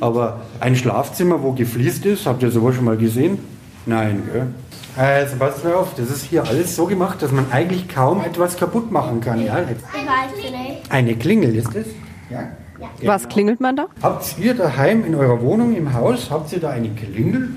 Aber 0.00 0.40
ein 0.58 0.74
Schlafzimmer, 0.74 1.42
wo 1.42 1.52
gefliest 1.52 2.04
ist, 2.06 2.26
habt 2.26 2.42
ihr 2.42 2.50
sowas 2.50 2.74
schon 2.74 2.84
mal 2.84 2.96
gesehen? 2.96 3.38
Nein, 3.86 4.22
gell? 4.32 4.46
Also 4.96 5.36
passt 5.36 5.64
mal 5.64 5.74
auf, 5.74 5.94
das 5.94 6.10
ist 6.10 6.24
hier 6.24 6.44
alles 6.44 6.76
so 6.76 6.86
gemacht, 6.86 7.22
dass 7.22 7.32
man 7.32 7.50
eigentlich 7.50 7.88
kaum 7.88 8.22
etwas 8.22 8.56
kaputt 8.56 8.90
machen 8.92 9.20
kann. 9.20 9.42
Ja? 9.42 9.58
Eine 10.90 11.16
Klingel 11.16 11.56
ist 11.56 11.74
es. 11.74 11.86
Ja? 12.32 12.48
Ja. 13.00 13.08
Was 13.08 13.28
klingelt 13.28 13.60
man 13.60 13.76
da? 13.76 13.86
Habt 14.02 14.38
ihr 14.38 14.54
daheim 14.54 15.04
in 15.04 15.14
eurer 15.14 15.40
Wohnung, 15.40 15.76
im 15.76 15.92
Haus, 15.92 16.30
habt 16.30 16.52
ihr 16.52 16.60
da 16.60 16.70
eine 16.70 16.88
Klingel? 16.90 17.50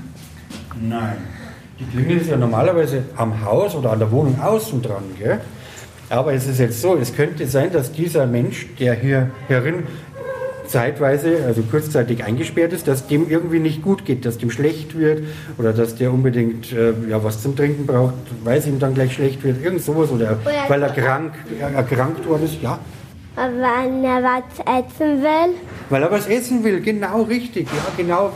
Nein. 0.79 1.17
Die 1.79 1.85
Klingel 1.85 2.17
ist 2.17 2.29
ja 2.29 2.37
normalerweise 2.37 3.03
am 3.17 3.43
Haus 3.43 3.75
oder 3.75 3.91
an 3.91 3.99
der 3.99 4.11
Wohnung 4.11 4.39
außen 4.41 4.81
dran. 4.81 5.03
Gell? 5.17 5.39
Aber 6.09 6.33
es 6.33 6.47
ist 6.47 6.59
jetzt 6.59 6.81
so, 6.81 6.95
es 6.95 7.15
könnte 7.15 7.47
sein, 7.47 7.71
dass 7.71 7.91
dieser 7.91 8.27
Mensch, 8.27 8.67
der 8.79 8.93
hier 8.93 9.31
herin 9.47 9.83
zeitweise, 10.67 11.43
also 11.45 11.61
kurzzeitig 11.63 12.23
eingesperrt 12.23 12.73
ist, 12.73 12.87
dass 12.87 13.07
dem 13.07 13.29
irgendwie 13.29 13.59
nicht 13.59 13.81
gut 13.81 14.05
geht, 14.05 14.25
dass 14.25 14.37
dem 14.37 14.51
schlecht 14.51 14.97
wird 14.97 15.23
oder 15.57 15.73
dass 15.73 15.95
der 15.95 16.11
unbedingt 16.11 16.71
äh, 16.73 16.93
ja, 17.09 17.23
was 17.23 17.41
zum 17.41 17.55
Trinken 17.55 17.85
braucht, 17.85 18.13
weil 18.43 18.59
es 18.59 18.67
ihm 18.67 18.79
dann 18.79 18.93
gleich 18.93 19.13
schlecht 19.13 19.43
wird, 19.43 19.63
irgend 19.63 19.81
sowas 19.81 20.11
oder 20.11 20.37
weil 20.67 20.81
er 20.81 20.89
krank, 20.89 21.33
erkrankt 21.59 22.27
worden 22.27 22.45
ist, 22.45 22.61
ja. 22.61 22.79
Weil 23.35 24.03
er 24.03 24.23
was 24.23 24.59
essen 24.59 25.21
will. 25.21 25.55
Weil 25.89 26.03
er 26.03 26.11
was 26.11 26.27
essen 26.27 26.63
will, 26.63 26.79
genau 26.79 27.23
richtig. 27.23 27.67
Ja, 27.67 27.91
genau. 27.97 28.31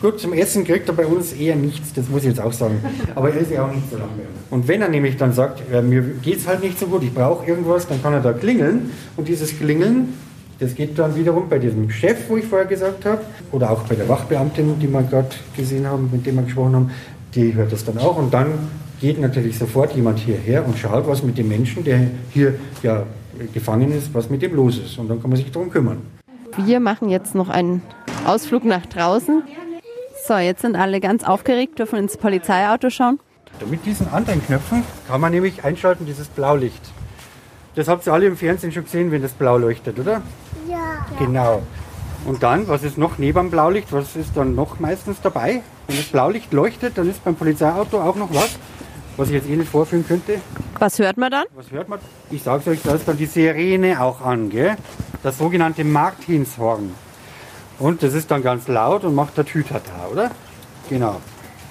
Gut, 0.00 0.20
zum 0.20 0.34
Essen 0.34 0.64
kriegt 0.64 0.88
er 0.88 0.94
bei 0.94 1.06
uns 1.06 1.32
eher 1.32 1.56
nichts, 1.56 1.92
das 1.94 2.08
muss 2.08 2.22
ich 2.22 2.28
jetzt 2.28 2.40
auch 2.40 2.52
sagen. 2.52 2.84
Aber 3.14 3.30
er 3.30 3.40
ist 3.40 3.50
ja 3.50 3.64
auch 3.64 3.72
nicht 3.72 3.90
so 3.90 3.96
lange. 3.96 4.10
Und 4.50 4.68
wenn 4.68 4.82
er 4.82 4.88
nämlich 4.88 5.16
dann 5.16 5.32
sagt, 5.32 5.62
äh, 5.72 5.80
mir 5.80 6.02
geht 6.02 6.38
es 6.38 6.46
halt 6.46 6.62
nicht 6.62 6.78
so 6.78 6.86
gut, 6.86 7.02
ich 7.02 7.14
brauche 7.14 7.46
irgendwas, 7.46 7.88
dann 7.88 8.02
kann 8.02 8.12
er 8.12 8.20
da 8.20 8.32
klingeln. 8.34 8.90
Und 9.16 9.26
dieses 9.26 9.56
Klingeln, 9.56 10.14
das 10.60 10.74
geht 10.74 10.98
dann 10.98 11.16
wiederum 11.16 11.48
bei 11.48 11.58
diesem 11.58 11.90
Chef, 11.90 12.28
wo 12.28 12.36
ich 12.36 12.44
vorher 12.44 12.66
gesagt 12.66 13.06
habe, 13.06 13.22
oder 13.50 13.70
auch 13.70 13.82
bei 13.84 13.94
der 13.94 14.08
Wachbeamtin, 14.08 14.78
die 14.78 14.88
wir 14.88 15.02
gerade 15.02 15.30
gesehen 15.56 15.86
haben, 15.86 16.10
mit 16.12 16.26
dem 16.26 16.36
wir 16.36 16.42
gesprochen 16.42 16.76
haben, 16.76 16.90
die 17.34 17.54
hört 17.54 17.72
das 17.72 17.84
dann 17.84 17.96
auch. 17.98 18.18
Und 18.18 18.34
dann 18.34 18.52
geht 19.00 19.18
natürlich 19.18 19.58
sofort 19.58 19.96
jemand 19.96 20.18
hierher 20.18 20.64
und 20.66 20.78
schaut, 20.78 21.08
was 21.08 21.22
mit 21.22 21.38
dem 21.38 21.48
Menschen, 21.48 21.82
der 21.82 22.02
hier 22.32 22.54
ja 22.82 23.04
gefangen 23.52 23.92
ist, 23.92 24.14
was 24.14 24.30
mit 24.30 24.42
dem 24.42 24.54
los 24.54 24.78
ist. 24.78 24.98
Und 24.98 25.08
dann 25.08 25.20
kann 25.20 25.30
man 25.30 25.36
sich 25.36 25.50
darum 25.50 25.70
kümmern. 25.70 26.02
Wir 26.56 26.80
machen 26.80 27.08
jetzt 27.08 27.34
noch 27.34 27.48
einen 27.48 27.82
Ausflug 28.26 28.64
nach 28.64 28.86
draußen. 28.86 29.42
So, 30.26 30.36
jetzt 30.36 30.62
sind 30.62 30.76
alle 30.76 31.00
ganz 31.00 31.24
aufgeregt, 31.24 31.78
dürfen 31.78 31.98
ins 31.98 32.16
Polizeiauto 32.16 32.90
schauen. 32.90 33.18
Mit 33.68 33.84
diesen 33.86 34.08
anderen 34.08 34.44
Knöpfen 34.44 34.82
kann 35.08 35.20
man 35.20 35.32
nämlich 35.32 35.64
einschalten, 35.64 36.06
dieses 36.06 36.28
Blaulicht. 36.28 36.80
Das 37.74 37.88
habt 37.88 38.06
ihr 38.06 38.12
alle 38.12 38.26
im 38.26 38.36
Fernsehen 38.36 38.72
schon 38.72 38.84
gesehen, 38.84 39.10
wenn 39.10 39.22
das 39.22 39.32
blau 39.32 39.56
leuchtet, 39.56 39.98
oder? 39.98 40.22
Ja. 40.68 41.06
Genau. 41.18 41.62
Und 42.24 42.42
dann, 42.42 42.68
was 42.68 42.82
ist 42.82 42.98
noch 42.98 43.18
neben 43.18 43.38
dem 43.38 43.50
Blaulicht? 43.50 43.92
Was 43.92 44.14
ist 44.14 44.36
dann 44.36 44.54
noch 44.54 44.78
meistens 44.78 45.20
dabei? 45.20 45.62
Wenn 45.86 45.96
das 45.96 46.06
Blaulicht 46.06 46.52
leuchtet, 46.52 46.98
dann 46.98 47.08
ist 47.08 47.24
beim 47.24 47.34
Polizeiauto 47.34 48.00
auch 48.00 48.14
noch 48.14 48.32
was 48.32 48.58
was 49.16 49.28
ich 49.28 49.34
jetzt 49.34 49.48
eh 49.48 49.56
nicht 49.56 49.70
vorführen 49.70 50.06
könnte. 50.06 50.40
Was 50.78 50.98
hört 50.98 51.16
man 51.16 51.30
dann? 51.30 51.44
Was 51.54 51.70
hört 51.70 51.88
man? 51.88 51.98
Ich 52.30 52.42
sage 52.42 52.70
euch, 52.70 52.80
da 52.82 52.94
ist 52.94 53.06
dann 53.06 53.16
die 53.16 53.26
Sirene 53.26 54.00
auch 54.00 54.20
an, 54.20 54.50
gell? 54.50 54.76
das 55.22 55.38
sogenannte 55.38 55.84
Martinshorn. 55.84 56.94
Und 57.78 58.02
das 58.02 58.14
ist 58.14 58.30
dann 58.30 58.42
ganz 58.42 58.68
laut 58.68 59.04
und 59.04 59.14
macht 59.14 59.36
der 59.36 59.44
Tütata, 59.44 60.08
oder? 60.10 60.30
Genau. 60.88 61.20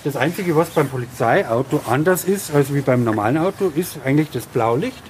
Das 0.04 0.16
Einzige, 0.16 0.56
was 0.56 0.70
beim 0.72 0.90
Polizeiauto 0.90 1.82
anders 1.88 2.24
ist 2.24 2.54
als 2.54 2.74
wie 2.74 2.82
beim 2.82 3.04
normalen 3.04 3.38
Auto, 3.38 3.72
ist 3.76 4.00
eigentlich 4.04 4.32
das 4.32 4.46
Blaulicht, 4.46 5.04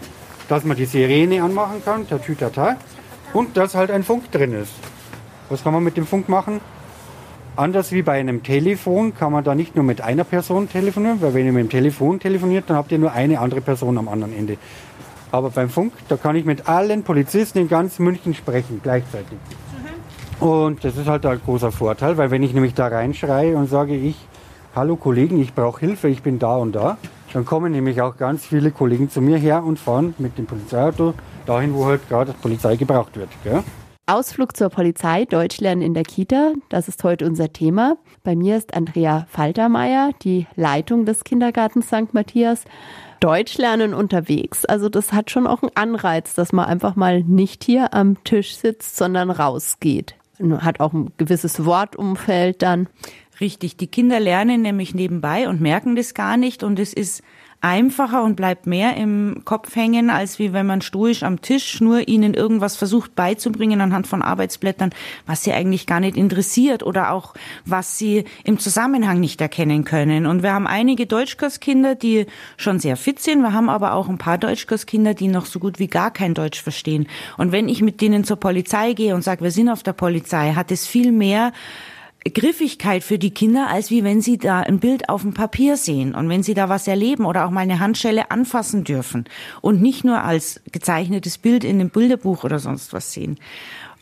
dass 0.49 0.65
man 0.65 0.75
die 0.75 0.85
Sirene 0.85 1.41
anmachen 1.43 1.81
kann, 1.83 2.07
der 2.07 2.21
Tütata, 2.21 2.75
und 3.33 3.55
dass 3.55 3.73
halt 3.73 3.89
ein 3.89 4.03
Funk 4.03 4.31
drin 4.31 4.53
ist. 4.53 4.73
Was 5.49 5.63
kann 5.63 5.73
man 5.73 5.83
mit 5.83 5.95
dem 5.95 6.05
Funk 6.05 6.27
machen? 6.27 6.59
Anders 7.57 7.91
wie 7.91 8.01
bei 8.01 8.13
einem 8.13 8.43
Telefon 8.43 9.13
kann 9.13 9.33
man 9.33 9.43
da 9.43 9.55
nicht 9.55 9.75
nur 9.75 9.83
mit 9.83 10.01
einer 10.01 10.23
Person 10.23 10.69
telefonieren, 10.69 11.21
weil 11.21 11.33
wenn 11.33 11.45
ihr 11.45 11.51
mit 11.51 11.65
dem 11.65 11.69
Telefon 11.69 12.19
telefoniert, 12.19 12.69
dann 12.69 12.77
habt 12.77 12.91
ihr 12.93 12.97
nur 12.97 13.11
eine 13.11 13.39
andere 13.39 13.59
Person 13.59 13.97
am 13.97 14.07
anderen 14.07 14.33
Ende. 14.33 14.57
Aber 15.31 15.49
beim 15.49 15.69
Funk, 15.69 15.93
da 16.07 16.15
kann 16.15 16.35
ich 16.35 16.45
mit 16.45 16.69
allen 16.69 17.03
Polizisten 17.03 17.59
in 17.59 17.67
ganz 17.67 17.99
München 17.99 18.33
sprechen, 18.33 18.79
gleichzeitig. 18.81 19.37
Mhm. 20.39 20.47
Und 20.47 20.83
das 20.83 20.95
ist 20.95 21.07
halt 21.07 21.25
ein 21.25 21.41
großer 21.43 21.71
Vorteil, 21.73 22.17
weil 22.17 22.31
wenn 22.31 22.41
ich 22.41 22.53
nämlich 22.53 22.73
da 22.73 22.87
reinschreie 22.87 23.57
und 23.57 23.69
sage, 23.69 23.95
ich, 23.95 24.15
hallo 24.73 24.95
Kollegen, 24.95 25.39
ich 25.41 25.53
brauche 25.53 25.79
Hilfe, 25.81 26.07
ich 26.07 26.23
bin 26.23 26.39
da 26.39 26.55
und 26.55 26.73
da, 26.73 26.97
dann 27.33 27.45
kommen 27.45 27.73
nämlich 27.73 28.01
auch 28.01 28.15
ganz 28.17 28.45
viele 28.45 28.71
Kollegen 28.71 29.09
zu 29.09 29.21
mir 29.21 29.37
her 29.37 29.63
und 29.63 29.77
fahren 29.77 30.15
mit 30.17 30.37
dem 30.37 30.45
Polizeiauto 30.45 31.13
dahin, 31.45 31.73
wo 31.73 31.85
halt 31.85 32.07
gerade 32.07 32.33
Polizei 32.41 32.77
gebraucht 32.77 33.17
wird. 33.17 33.29
Gell? 33.43 33.63
Ausflug 34.11 34.57
zur 34.57 34.67
Polizei, 34.67 35.23
Deutsch 35.23 35.61
lernen 35.61 35.81
in 35.81 35.93
der 35.93 36.03
Kita, 36.03 36.51
das 36.67 36.89
ist 36.89 37.01
heute 37.05 37.25
unser 37.25 37.53
Thema. 37.53 37.95
Bei 38.25 38.35
mir 38.35 38.57
ist 38.57 38.73
Andrea 38.73 39.25
Faltermeier, 39.29 40.11
die 40.21 40.47
Leitung 40.57 41.05
des 41.05 41.23
Kindergartens 41.23 41.87
St. 41.87 42.13
Matthias. 42.13 42.65
Deutsch 43.21 43.57
lernen 43.57 43.93
unterwegs, 43.93 44.65
also 44.65 44.89
das 44.89 45.13
hat 45.13 45.31
schon 45.31 45.47
auch 45.47 45.61
einen 45.61 45.71
Anreiz, 45.75 46.33
dass 46.33 46.51
man 46.51 46.65
einfach 46.65 46.97
mal 46.97 47.23
nicht 47.23 47.63
hier 47.63 47.93
am 47.93 48.21
Tisch 48.25 48.57
sitzt, 48.57 48.97
sondern 48.97 49.31
rausgeht. 49.31 50.15
Hat 50.59 50.81
auch 50.81 50.91
ein 50.91 51.13
gewisses 51.15 51.63
Wortumfeld 51.63 52.61
dann. 52.61 52.89
Richtig, 53.41 53.75
die 53.75 53.87
Kinder 53.87 54.19
lernen 54.19 54.61
nämlich 54.61 54.93
nebenbei 54.93 55.49
und 55.49 55.61
merken 55.61 55.95
das 55.95 56.13
gar 56.13 56.37
nicht 56.37 56.61
und 56.61 56.77
es 56.77 56.93
ist 56.93 57.23
einfacher 57.61 58.23
und 58.23 58.35
bleibt 58.35 58.65
mehr 58.65 58.97
im 58.97 59.43
Kopf 59.45 59.75
hängen, 59.75 60.09
als 60.09 60.39
wie 60.39 60.51
wenn 60.53 60.65
man 60.65 60.81
stoisch 60.81 61.23
am 61.23 61.41
Tisch 61.41 61.79
nur 61.79 62.07
ihnen 62.07 62.33
irgendwas 62.33 62.75
versucht 62.75 63.15
beizubringen 63.15 63.81
anhand 63.81 64.07
von 64.07 64.21
Arbeitsblättern, 64.21 64.91
was 65.27 65.43
sie 65.43 65.53
eigentlich 65.53 65.85
gar 65.87 65.99
nicht 65.99 66.17
interessiert 66.17 66.83
oder 66.83 67.11
auch 67.11 67.33
was 67.65 67.97
sie 67.97 68.25
im 68.43 68.59
Zusammenhang 68.59 69.19
nicht 69.19 69.41
erkennen 69.41 69.85
können. 69.85 70.25
Und 70.25 70.43
wir 70.43 70.53
haben 70.53 70.67
einige 70.67 71.05
Deutschkurskinder, 71.05 71.95
die 71.95 72.25
schon 72.57 72.79
sehr 72.79 72.97
fit 72.97 73.19
sind. 73.19 73.41
Wir 73.41 73.53
haben 73.53 73.69
aber 73.69 73.93
auch 73.93 74.09
ein 74.09 74.17
paar 74.17 74.39
Deutschkurskinder, 74.39 75.13
die 75.13 75.27
noch 75.27 75.45
so 75.45 75.59
gut 75.59 75.77
wie 75.79 75.87
gar 75.87 76.11
kein 76.11 76.33
Deutsch 76.33 76.61
verstehen. 76.61 77.07
Und 77.37 77.51
wenn 77.51 77.69
ich 77.69 77.81
mit 77.81 78.01
denen 78.01 78.23
zur 78.23 78.37
Polizei 78.37 78.93
gehe 78.93 79.13
und 79.13 79.23
sage, 79.23 79.43
wir 79.43 79.51
sind 79.51 79.69
auf 79.69 79.83
der 79.83 79.93
Polizei, 79.93 80.53
hat 80.53 80.71
es 80.71 80.87
viel 80.87 81.11
mehr 81.11 81.53
Griffigkeit 82.29 83.03
für 83.03 83.17
die 83.17 83.31
Kinder, 83.31 83.67
als 83.67 83.89
wie 83.89 84.03
wenn 84.03 84.21
sie 84.21 84.37
da 84.37 84.59
ein 84.59 84.79
Bild 84.79 85.09
auf 85.09 85.23
dem 85.23 85.33
Papier 85.33 85.75
sehen 85.75 86.13
und 86.13 86.29
wenn 86.29 86.43
sie 86.43 86.53
da 86.53 86.69
was 86.69 86.87
erleben 86.87 87.25
oder 87.25 87.45
auch 87.45 87.49
mal 87.49 87.61
eine 87.61 87.79
Handschelle 87.79 88.29
anfassen 88.29 88.83
dürfen 88.83 89.25
und 89.61 89.81
nicht 89.81 90.03
nur 90.03 90.21
als 90.21 90.61
gezeichnetes 90.71 91.39
Bild 91.39 91.63
in 91.63 91.79
einem 91.79 91.89
Bilderbuch 91.89 92.43
oder 92.43 92.59
sonst 92.59 92.93
was 92.93 93.11
sehen. 93.11 93.39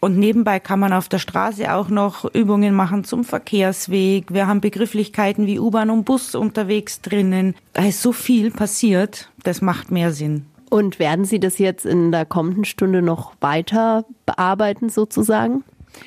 Und 0.01 0.17
nebenbei 0.17 0.59
kann 0.59 0.79
man 0.79 0.93
auf 0.93 1.09
der 1.09 1.19
Straße 1.19 1.73
auch 1.73 1.89
noch 1.89 2.23
Übungen 2.33 2.73
machen 2.73 3.03
zum 3.03 3.23
Verkehrsweg. 3.23 4.33
Wir 4.33 4.47
haben 4.47 4.61
Begrifflichkeiten 4.61 5.45
wie 5.45 5.59
U-Bahn 5.59 5.89
und 5.89 6.05
Bus 6.05 6.35
unterwegs 6.35 7.01
drinnen. 7.01 7.55
Da 7.73 7.85
ist 7.85 8.01
so 8.01 8.13
viel 8.13 8.51
passiert, 8.51 9.29
das 9.43 9.61
macht 9.61 9.91
mehr 9.91 10.11
Sinn. 10.11 10.45
Und 10.69 10.99
werden 10.99 11.25
Sie 11.25 11.39
das 11.39 11.57
jetzt 11.57 11.85
in 11.85 12.11
der 12.11 12.25
kommenden 12.25 12.63
Stunde 12.63 13.01
noch 13.01 13.33
weiter 13.41 14.05
bearbeiten 14.25 14.89
sozusagen? 14.89 15.63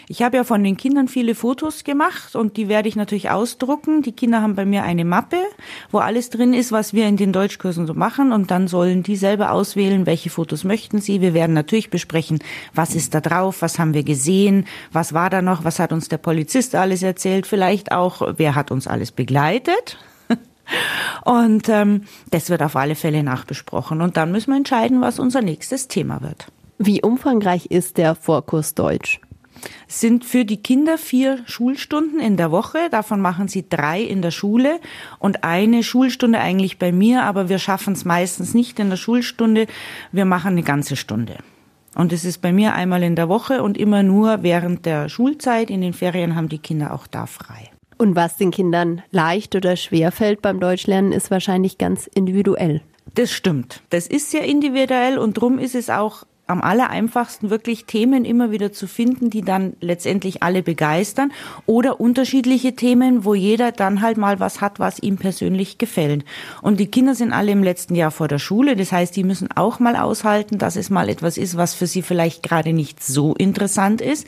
Ich 0.08 0.22
habe 0.22 0.36
ja 0.36 0.44
von 0.44 0.62
den 0.62 0.76
Kindern 0.76 1.08
viele 1.08 1.34
Fotos 1.34 1.84
gemacht 1.84 2.34
und 2.36 2.56
die 2.56 2.68
werde 2.68 2.88
ich 2.88 2.96
natürlich 2.96 3.30
ausdrucken. 3.30 4.02
Die 4.02 4.12
Kinder 4.12 4.42
haben 4.42 4.54
bei 4.54 4.64
mir 4.64 4.82
eine 4.82 5.04
Mappe, 5.04 5.38
wo 5.90 5.98
alles 5.98 6.30
drin 6.30 6.54
ist, 6.54 6.72
was 6.72 6.92
wir 6.92 7.06
in 7.06 7.16
den 7.16 7.32
Deutschkursen 7.32 7.86
so 7.86 7.94
machen 7.94 8.32
und 8.32 8.50
dann 8.50 8.68
sollen 8.68 9.02
die 9.02 9.16
selber 9.16 9.52
auswählen, 9.52 10.06
welche 10.06 10.30
Fotos 10.30 10.64
möchten 10.64 11.00
sie. 11.00 11.20
Wir 11.20 11.34
werden 11.34 11.54
natürlich 11.54 11.90
besprechen, 11.90 12.40
was 12.74 12.94
ist 12.94 13.14
da 13.14 13.20
drauf, 13.20 13.62
was 13.62 13.78
haben 13.78 13.94
wir 13.94 14.04
gesehen, 14.04 14.66
was 14.92 15.12
war 15.12 15.30
da 15.30 15.42
noch, 15.42 15.64
was 15.64 15.78
hat 15.78 15.92
uns 15.92 16.08
der 16.08 16.18
Polizist 16.18 16.74
alles 16.74 17.02
erzählt, 17.02 17.46
vielleicht 17.46 17.92
auch, 17.92 18.22
wer 18.36 18.54
hat 18.54 18.70
uns 18.70 18.86
alles 18.86 19.12
begleitet. 19.12 19.98
Und 21.24 21.68
ähm, 21.68 22.02
das 22.30 22.50
wird 22.50 22.62
auf 22.62 22.76
alle 22.76 22.94
Fälle 22.94 23.22
nachbesprochen. 23.22 24.00
Und 24.00 24.16
dann 24.16 24.32
müssen 24.32 24.50
wir 24.50 24.56
entscheiden, 24.56 25.00
was 25.00 25.18
unser 25.18 25.42
nächstes 25.42 25.88
Thema 25.88 26.22
wird. 26.22 26.46
Wie 26.78 27.02
umfangreich 27.02 27.66
ist 27.66 27.98
der 27.98 28.14
Vorkurs 28.14 28.74
Deutsch? 28.74 29.20
Sind 29.86 30.24
für 30.24 30.44
die 30.44 30.62
Kinder 30.62 30.98
vier 30.98 31.40
Schulstunden 31.46 32.20
in 32.20 32.36
der 32.36 32.50
Woche. 32.50 32.78
Davon 32.90 33.20
machen 33.20 33.48
sie 33.48 33.68
drei 33.68 34.02
in 34.02 34.22
der 34.22 34.30
Schule 34.30 34.80
und 35.18 35.44
eine 35.44 35.82
Schulstunde 35.82 36.38
eigentlich 36.38 36.78
bei 36.78 36.92
mir, 36.92 37.24
aber 37.24 37.48
wir 37.48 37.58
schaffen 37.58 37.94
es 37.94 38.04
meistens 38.04 38.54
nicht 38.54 38.78
in 38.78 38.90
der 38.90 38.96
Schulstunde. 38.96 39.66
Wir 40.10 40.24
machen 40.24 40.52
eine 40.52 40.62
ganze 40.62 40.96
Stunde. 40.96 41.36
Und 41.94 42.12
es 42.12 42.24
ist 42.24 42.40
bei 42.40 42.52
mir 42.52 42.74
einmal 42.74 43.02
in 43.02 43.16
der 43.16 43.28
Woche 43.28 43.62
und 43.62 43.76
immer 43.76 44.02
nur 44.02 44.42
während 44.42 44.86
der 44.86 45.08
Schulzeit. 45.08 45.70
In 45.70 45.82
den 45.82 45.92
Ferien 45.92 46.34
haben 46.34 46.48
die 46.48 46.58
Kinder 46.58 46.94
auch 46.94 47.06
da 47.06 47.26
frei. 47.26 47.70
Und 47.98 48.16
was 48.16 48.36
den 48.36 48.50
Kindern 48.50 49.02
leicht 49.10 49.54
oder 49.54 49.76
schwer 49.76 50.10
fällt 50.10 50.42
beim 50.42 50.58
Deutschlernen, 50.58 51.12
ist 51.12 51.30
wahrscheinlich 51.30 51.78
ganz 51.78 52.06
individuell. 52.06 52.80
Das 53.14 53.30
stimmt. 53.30 53.82
Das 53.90 54.06
ist 54.06 54.30
sehr 54.30 54.44
individuell 54.44 55.18
und 55.18 55.34
drum 55.34 55.58
ist 55.58 55.74
es 55.74 55.90
auch 55.90 56.24
am 56.46 56.60
aller 56.60 56.90
einfachsten 56.90 57.50
wirklich 57.50 57.84
Themen 57.84 58.24
immer 58.24 58.50
wieder 58.50 58.72
zu 58.72 58.86
finden, 58.86 59.30
die 59.30 59.42
dann 59.42 59.74
letztendlich 59.80 60.42
alle 60.42 60.62
begeistern 60.62 61.32
oder 61.66 62.00
unterschiedliche 62.00 62.74
Themen, 62.74 63.24
wo 63.24 63.34
jeder 63.34 63.72
dann 63.72 64.02
halt 64.02 64.16
mal 64.18 64.40
was 64.40 64.60
hat, 64.60 64.78
was 64.80 64.98
ihm 64.98 65.16
persönlich 65.16 65.78
gefällt. 65.78 66.24
Und 66.60 66.80
die 66.80 66.88
Kinder 66.88 67.14
sind 67.14 67.32
alle 67.32 67.52
im 67.52 67.62
letzten 67.62 67.94
Jahr 67.94 68.10
vor 68.10 68.28
der 68.28 68.38
Schule, 68.38 68.76
das 68.76 68.92
heißt, 68.92 69.14
die 69.16 69.24
müssen 69.24 69.48
auch 69.54 69.78
mal 69.78 69.96
aushalten, 69.96 70.58
dass 70.58 70.76
es 70.76 70.90
mal 70.90 71.08
etwas 71.08 71.38
ist, 71.38 71.56
was 71.56 71.74
für 71.74 71.86
sie 71.86 72.02
vielleicht 72.02 72.42
gerade 72.42 72.72
nicht 72.72 73.02
so 73.02 73.34
interessant 73.34 74.00
ist. 74.00 74.26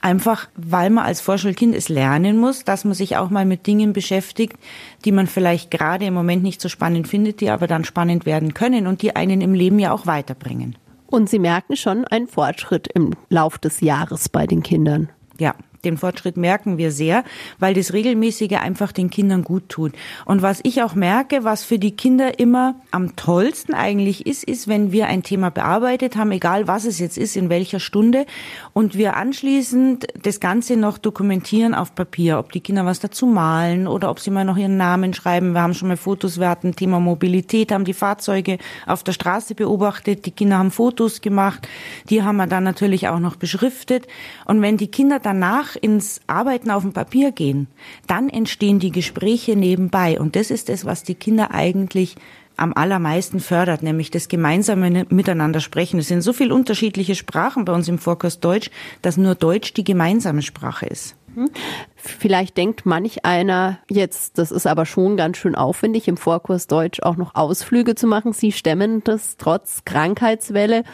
Einfach, 0.00 0.48
weil 0.56 0.90
man 0.90 1.04
als 1.04 1.20
Vorschulkind 1.20 1.74
es 1.74 1.88
lernen 1.88 2.38
muss, 2.38 2.64
dass 2.64 2.84
man 2.84 2.94
sich 2.94 3.16
auch 3.16 3.30
mal 3.30 3.44
mit 3.44 3.66
Dingen 3.66 3.92
beschäftigt, 3.92 4.56
die 5.04 5.12
man 5.12 5.26
vielleicht 5.26 5.70
gerade 5.70 6.06
im 6.06 6.14
Moment 6.14 6.42
nicht 6.42 6.60
so 6.60 6.68
spannend 6.68 7.06
findet, 7.06 7.40
die 7.40 7.50
aber 7.50 7.66
dann 7.66 7.84
spannend 7.84 8.26
werden 8.26 8.54
können 8.54 8.86
und 8.86 9.02
die 9.02 9.14
einen 9.14 9.40
im 9.40 9.54
Leben 9.54 9.78
ja 9.78 9.92
auch 9.92 10.06
weiterbringen. 10.06 10.76
Und 11.10 11.28
Sie 11.28 11.40
merken 11.40 11.76
schon 11.76 12.04
einen 12.06 12.28
Fortschritt 12.28 12.88
im 12.94 13.14
Lauf 13.28 13.58
des 13.58 13.80
Jahres 13.80 14.28
bei 14.28 14.46
den 14.46 14.62
Kindern. 14.62 15.10
Ja, 15.38 15.54
den 15.84 15.96
Fortschritt 15.96 16.36
merken 16.36 16.78
wir 16.78 16.92
sehr, 16.92 17.24
weil 17.58 17.74
das 17.74 17.92
Regelmäßige 17.92 18.58
einfach 18.60 18.92
den 18.92 19.10
Kindern 19.10 19.42
gut 19.42 19.68
tut. 19.68 19.92
Und 20.24 20.42
was 20.42 20.60
ich 20.62 20.82
auch 20.82 20.94
merke, 20.94 21.44
was 21.44 21.64
für 21.64 21.78
die 21.78 21.96
Kinder 21.96 22.38
immer 22.38 22.74
am 22.90 23.16
tollsten 23.16 23.74
eigentlich 23.74 24.26
ist, 24.26 24.44
ist, 24.44 24.68
wenn 24.68 24.92
wir 24.92 25.06
ein 25.06 25.22
Thema 25.22 25.50
bearbeitet 25.50 26.16
haben, 26.16 26.32
egal 26.32 26.66
was 26.68 26.84
es 26.84 26.98
jetzt 26.98 27.18
ist, 27.18 27.36
in 27.36 27.48
welcher 27.48 27.80
Stunde, 27.80 28.26
und 28.72 28.96
wir 28.96 29.16
anschließend 29.16 30.06
das 30.22 30.40
Ganze 30.40 30.76
noch 30.76 30.98
dokumentieren 30.98 31.74
auf 31.74 31.94
Papier, 31.94 32.38
ob 32.38 32.52
die 32.52 32.60
Kinder 32.60 32.84
was 32.86 33.00
dazu 33.00 33.26
malen 33.26 33.86
oder 33.86 34.10
ob 34.10 34.20
sie 34.20 34.30
mal 34.30 34.44
noch 34.44 34.56
ihren 34.56 34.76
Namen 34.76 35.14
schreiben. 35.14 35.52
Wir 35.52 35.62
haben 35.62 35.74
schon 35.74 35.88
mal 35.88 35.96
Fotos, 35.96 36.38
wir 36.38 36.48
hatten 36.48 36.76
Thema 36.76 37.00
Mobilität, 37.00 37.72
haben 37.72 37.84
die 37.84 37.94
Fahrzeuge 37.94 38.58
auf 38.86 39.02
der 39.02 39.12
Straße 39.12 39.54
beobachtet, 39.54 40.26
die 40.26 40.30
Kinder 40.30 40.58
haben 40.58 40.70
Fotos 40.70 41.20
gemacht, 41.20 41.68
die 42.08 42.22
haben 42.22 42.36
wir 42.36 42.46
dann 42.46 42.64
natürlich 42.64 43.08
auch 43.08 43.18
noch 43.18 43.36
beschriftet. 43.36 44.06
Und 44.44 44.62
wenn 44.62 44.76
die 44.76 44.90
Kinder 44.90 45.18
danach 45.18 45.69
danach 45.70 45.76
ins 45.76 46.20
Arbeiten 46.26 46.70
auf 46.70 46.82
dem 46.82 46.92
Papier 46.92 47.32
gehen, 47.32 47.68
dann 48.06 48.28
entstehen 48.28 48.78
die 48.78 48.92
Gespräche 48.92 49.56
nebenbei. 49.56 50.20
Und 50.20 50.36
das 50.36 50.50
ist 50.50 50.70
es, 50.70 50.84
was 50.84 51.02
die 51.02 51.14
Kinder 51.14 51.50
eigentlich 51.52 52.16
am 52.56 52.74
allermeisten 52.74 53.40
fördert, 53.40 53.82
nämlich 53.82 54.10
das 54.10 54.28
gemeinsame 54.28 55.06
Miteinander 55.08 55.60
sprechen. 55.60 55.98
Es 55.98 56.08
sind 56.08 56.20
so 56.20 56.32
viele 56.32 56.54
unterschiedliche 56.54 57.14
Sprachen 57.14 57.64
bei 57.64 57.72
uns 57.72 57.88
im 57.88 57.98
Vorkurs 57.98 58.40
Deutsch, 58.40 58.70
dass 59.00 59.16
nur 59.16 59.34
Deutsch 59.34 59.72
die 59.72 59.84
gemeinsame 59.84 60.42
Sprache 60.42 60.86
ist. 60.86 61.16
Mhm. 61.34 61.48
Vielleicht 61.96 62.58
denkt 62.58 62.84
manch 62.84 63.24
einer 63.24 63.78
jetzt, 63.88 64.36
das 64.36 64.50
ist 64.50 64.66
aber 64.66 64.84
schon 64.84 65.16
ganz 65.16 65.38
schön 65.38 65.54
aufwendig, 65.54 66.06
im 66.06 66.18
Vorkurs 66.18 66.66
Deutsch 66.66 67.00
auch 67.00 67.16
noch 67.16 67.34
Ausflüge 67.34 67.94
zu 67.94 68.06
machen. 68.06 68.34
Sie 68.34 68.52
stemmen 68.52 69.02
das 69.04 69.36
trotz 69.38 69.84
Krankheitswelle 69.86 70.84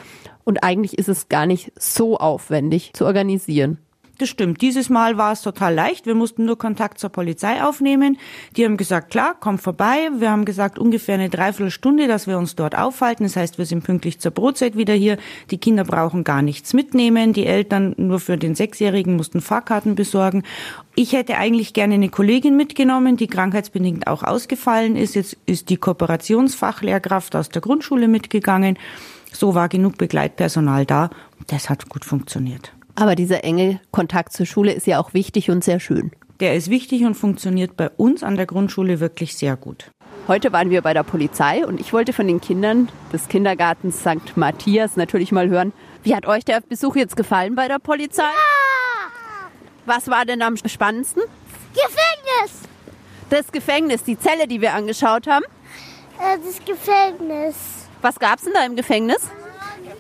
und 0.45 0.62
eigentlich 0.62 0.97
ist 0.99 1.09
es 1.09 1.28
gar 1.28 1.47
nicht 1.47 1.73
so 1.76 2.16
aufwendig 2.18 2.92
zu 2.92 3.06
organisieren. 3.06 3.78
Das 4.19 4.31
stimmt. 4.31 4.63
Dieses 4.63 4.89
Mal 4.89 5.19
war 5.19 5.33
es 5.33 5.43
total 5.43 5.75
leicht. 5.75 6.07
Wir 6.07 6.15
mussten 6.15 6.47
nur 6.47 6.57
Kontakt 6.57 6.99
zur 6.99 7.11
Polizei 7.11 7.63
aufnehmen. 7.63 8.17
Die 8.57 8.65
haben 8.65 8.79
gesagt, 8.79 9.11
klar, 9.11 9.37
komm 9.39 9.59
vorbei. 9.59 10.09
Wir 10.17 10.31
haben 10.31 10.47
gesagt, 10.47 10.79
ungefähr 10.79 11.17
eine 11.17 11.29
Dreiviertelstunde, 11.29 12.09
dass 12.09 12.27
wir 12.27 12.39
uns 12.39 12.57
dort 12.57 12.79
aufhalten. 12.79 13.25
Das 13.25 13.37
heißt, 13.37 13.59
wir 13.59 13.67
sind 13.67 13.85
pünktlich 13.85 14.19
zur 14.19 14.31
Brotzeit 14.31 14.75
wieder 14.75 14.95
hier. 14.95 15.19
Die 15.51 15.59
Kinder 15.59 15.85
brauchen 15.85 16.25
gar 16.25 16.41
nichts 16.41 16.73
mitnehmen. 16.73 17.35
Die 17.35 17.45
Eltern 17.45 17.95
nur 17.99 18.19
für 18.19 18.39
den 18.39 18.55
Sechsjährigen 18.55 19.17
mussten 19.17 19.43
Fahrkarten 19.43 19.97
besorgen. 19.97 20.45
Ich 20.95 21.13
hätte 21.13 21.37
eigentlich 21.37 21.75
gerne 21.75 21.95
eine 21.95 22.09
Kollegin 22.09 22.57
mitgenommen, 22.57 23.19
die 23.19 23.27
krankheitsbedingt 23.27 24.07
auch 24.07 24.23
ausgefallen 24.23 24.97
ist. 24.97 25.15
Jetzt 25.15 25.37
ist 25.45 25.69
die 25.69 25.77
Kooperationsfachlehrkraft 25.77 27.37
aus 27.37 27.50
der 27.50 27.61
Grundschule 27.61 28.09
mitgegangen. 28.09 28.79
So 29.31 29.55
war 29.55 29.69
genug 29.69 29.99
Begleitpersonal 29.99 30.87
da. 30.87 31.11
Das 31.49 31.69
hat 31.69 31.91
gut 31.91 32.07
funktioniert. 32.07 32.73
Aber 32.97 33.15
dieser 33.15 33.45
enge 33.45 33.80
Kontakt 33.93 34.32
zur 34.32 34.47
Schule 34.47 34.73
ist 34.73 34.87
ja 34.87 34.99
auch 34.99 35.13
wichtig 35.13 35.50
und 35.50 35.63
sehr 35.63 35.80
schön. 35.80 36.13
Der 36.41 36.54
ist 36.54 36.71
wichtig 36.71 37.04
und 37.04 37.15
funktioniert 37.15 37.76
bei 37.76 37.91
uns 37.91 38.23
an 38.23 38.37
der 38.37 38.47
Grundschule 38.47 39.00
wirklich 39.00 39.37
sehr 39.37 39.56
gut. 39.56 39.91
Heute 40.28 40.52
waren 40.52 40.71
wir 40.71 40.82
bei 40.82 40.93
der 40.93 41.02
Polizei 41.02 41.65
und 41.65 41.78
ich 41.78 41.93
wollte 41.93 42.13
von 42.13 42.26
den 42.26 42.41
Kindern 42.41 42.89
des 43.13 43.28
Kindergartens 43.28 44.00
St. 44.00 44.37
Matthias 44.37 44.97
natürlich 44.97 45.30
mal 45.30 45.49
hören, 45.49 45.73
wie 46.02 46.17
hat 46.17 46.26
euch 46.26 46.45
der 46.45 46.61
Besuch 46.63 46.97
jetzt 46.97 47.17
gefallen 47.17 47.54
bei 47.54 47.69
der 47.69 47.78
Polizei? 47.78 48.23
Ja! 48.23 49.50
Was 49.85 50.09
war 50.09 50.25
denn 50.25 50.43
am 50.43 50.56
spannendsten? 50.56 51.23
Gefängnis! 51.75 52.63
Das 53.30 53.52
Gefängnis, 53.52 54.04
die 54.04 54.19
Zelle, 54.19 54.49
die 54.49 54.61
wir 54.61 54.75
angeschaut 54.75 55.26
haben? 55.26 55.45
Äh, 56.19 56.39
das 56.45 56.65
Gefängnis. 56.65 57.56
Was 58.02 58.19
gab's 58.19 58.45
denn 58.45 58.52
da 58.54 58.65
im 58.65 58.75
Gefängnis? 58.75 59.28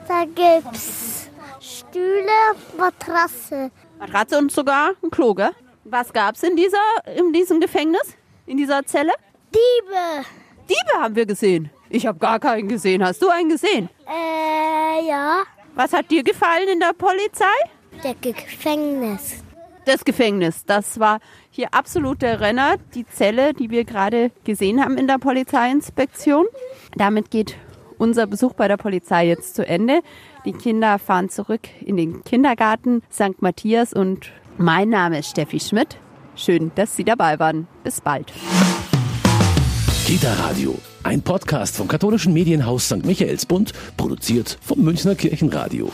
Da 0.08 0.24
gibt's 0.24 1.28
Stühle, 1.66 2.54
Matratze. 2.78 3.72
Matratze 3.98 4.38
und 4.38 4.52
sogar 4.52 4.92
ein 5.02 5.10
Klo, 5.10 5.34
gell? 5.34 5.50
Was 5.82 6.12
gab's 6.12 6.44
in 6.44 6.54
dieser, 6.54 6.78
in 7.16 7.32
diesem 7.32 7.58
Gefängnis? 7.60 8.16
In 8.46 8.56
dieser 8.56 8.86
Zelle? 8.86 9.12
Diebe. 9.52 10.24
Diebe 10.68 11.02
haben 11.02 11.16
wir 11.16 11.26
gesehen. 11.26 11.70
Ich 11.90 12.06
habe 12.06 12.20
gar 12.20 12.38
keinen 12.38 12.68
gesehen. 12.68 13.04
Hast 13.04 13.20
du 13.20 13.28
einen 13.28 13.48
gesehen? 13.48 13.88
Äh, 14.06 15.08
ja. 15.08 15.42
Was 15.74 15.92
hat 15.92 16.08
dir 16.10 16.22
gefallen 16.22 16.68
in 16.68 16.78
der 16.78 16.92
Polizei? 16.92 17.44
Der 18.04 18.14
Gefängnis. 18.14 19.42
Das 19.86 20.04
Gefängnis, 20.04 20.64
das 20.64 20.98
war 20.98 21.20
hier 21.50 21.72
absolut 21.72 22.22
der 22.22 22.40
Renner, 22.40 22.76
die 22.94 23.06
Zelle, 23.06 23.54
die 23.54 23.70
wir 23.70 23.84
gerade 23.84 24.32
gesehen 24.44 24.82
haben 24.82 24.98
in 24.98 25.06
der 25.06 25.18
Polizeiinspektion. 25.18 26.46
Damit 26.96 27.30
geht 27.30 27.56
unser 27.98 28.26
Besuch 28.26 28.54
bei 28.54 28.68
der 28.68 28.76
Polizei 28.76 29.26
jetzt 29.26 29.54
zu 29.54 29.66
Ende. 29.66 30.00
Die 30.44 30.52
Kinder 30.52 30.98
fahren 30.98 31.28
zurück 31.28 31.68
in 31.84 31.96
den 31.96 32.22
Kindergarten 32.24 33.02
St. 33.12 33.40
Matthias 33.40 33.92
und 33.92 34.32
mein 34.58 34.88
Name 34.88 35.18
ist 35.18 35.30
Steffi 35.30 35.60
Schmidt. 35.60 35.96
Schön, 36.34 36.70
dass 36.74 36.96
Sie 36.96 37.04
dabei 37.04 37.38
waren. 37.38 37.66
Bis 37.82 38.00
bald. 38.00 38.32
Kita 40.06 40.32
Radio, 40.34 40.78
ein 41.02 41.22
Podcast 41.22 41.76
vom 41.76 41.88
katholischen 41.88 42.32
Medienhaus 42.32 42.86
St. 42.86 43.04
Michaelsbund, 43.04 43.72
produziert 43.96 44.56
vom 44.60 44.82
Münchner 44.82 45.16
Kirchenradio. 45.16 45.90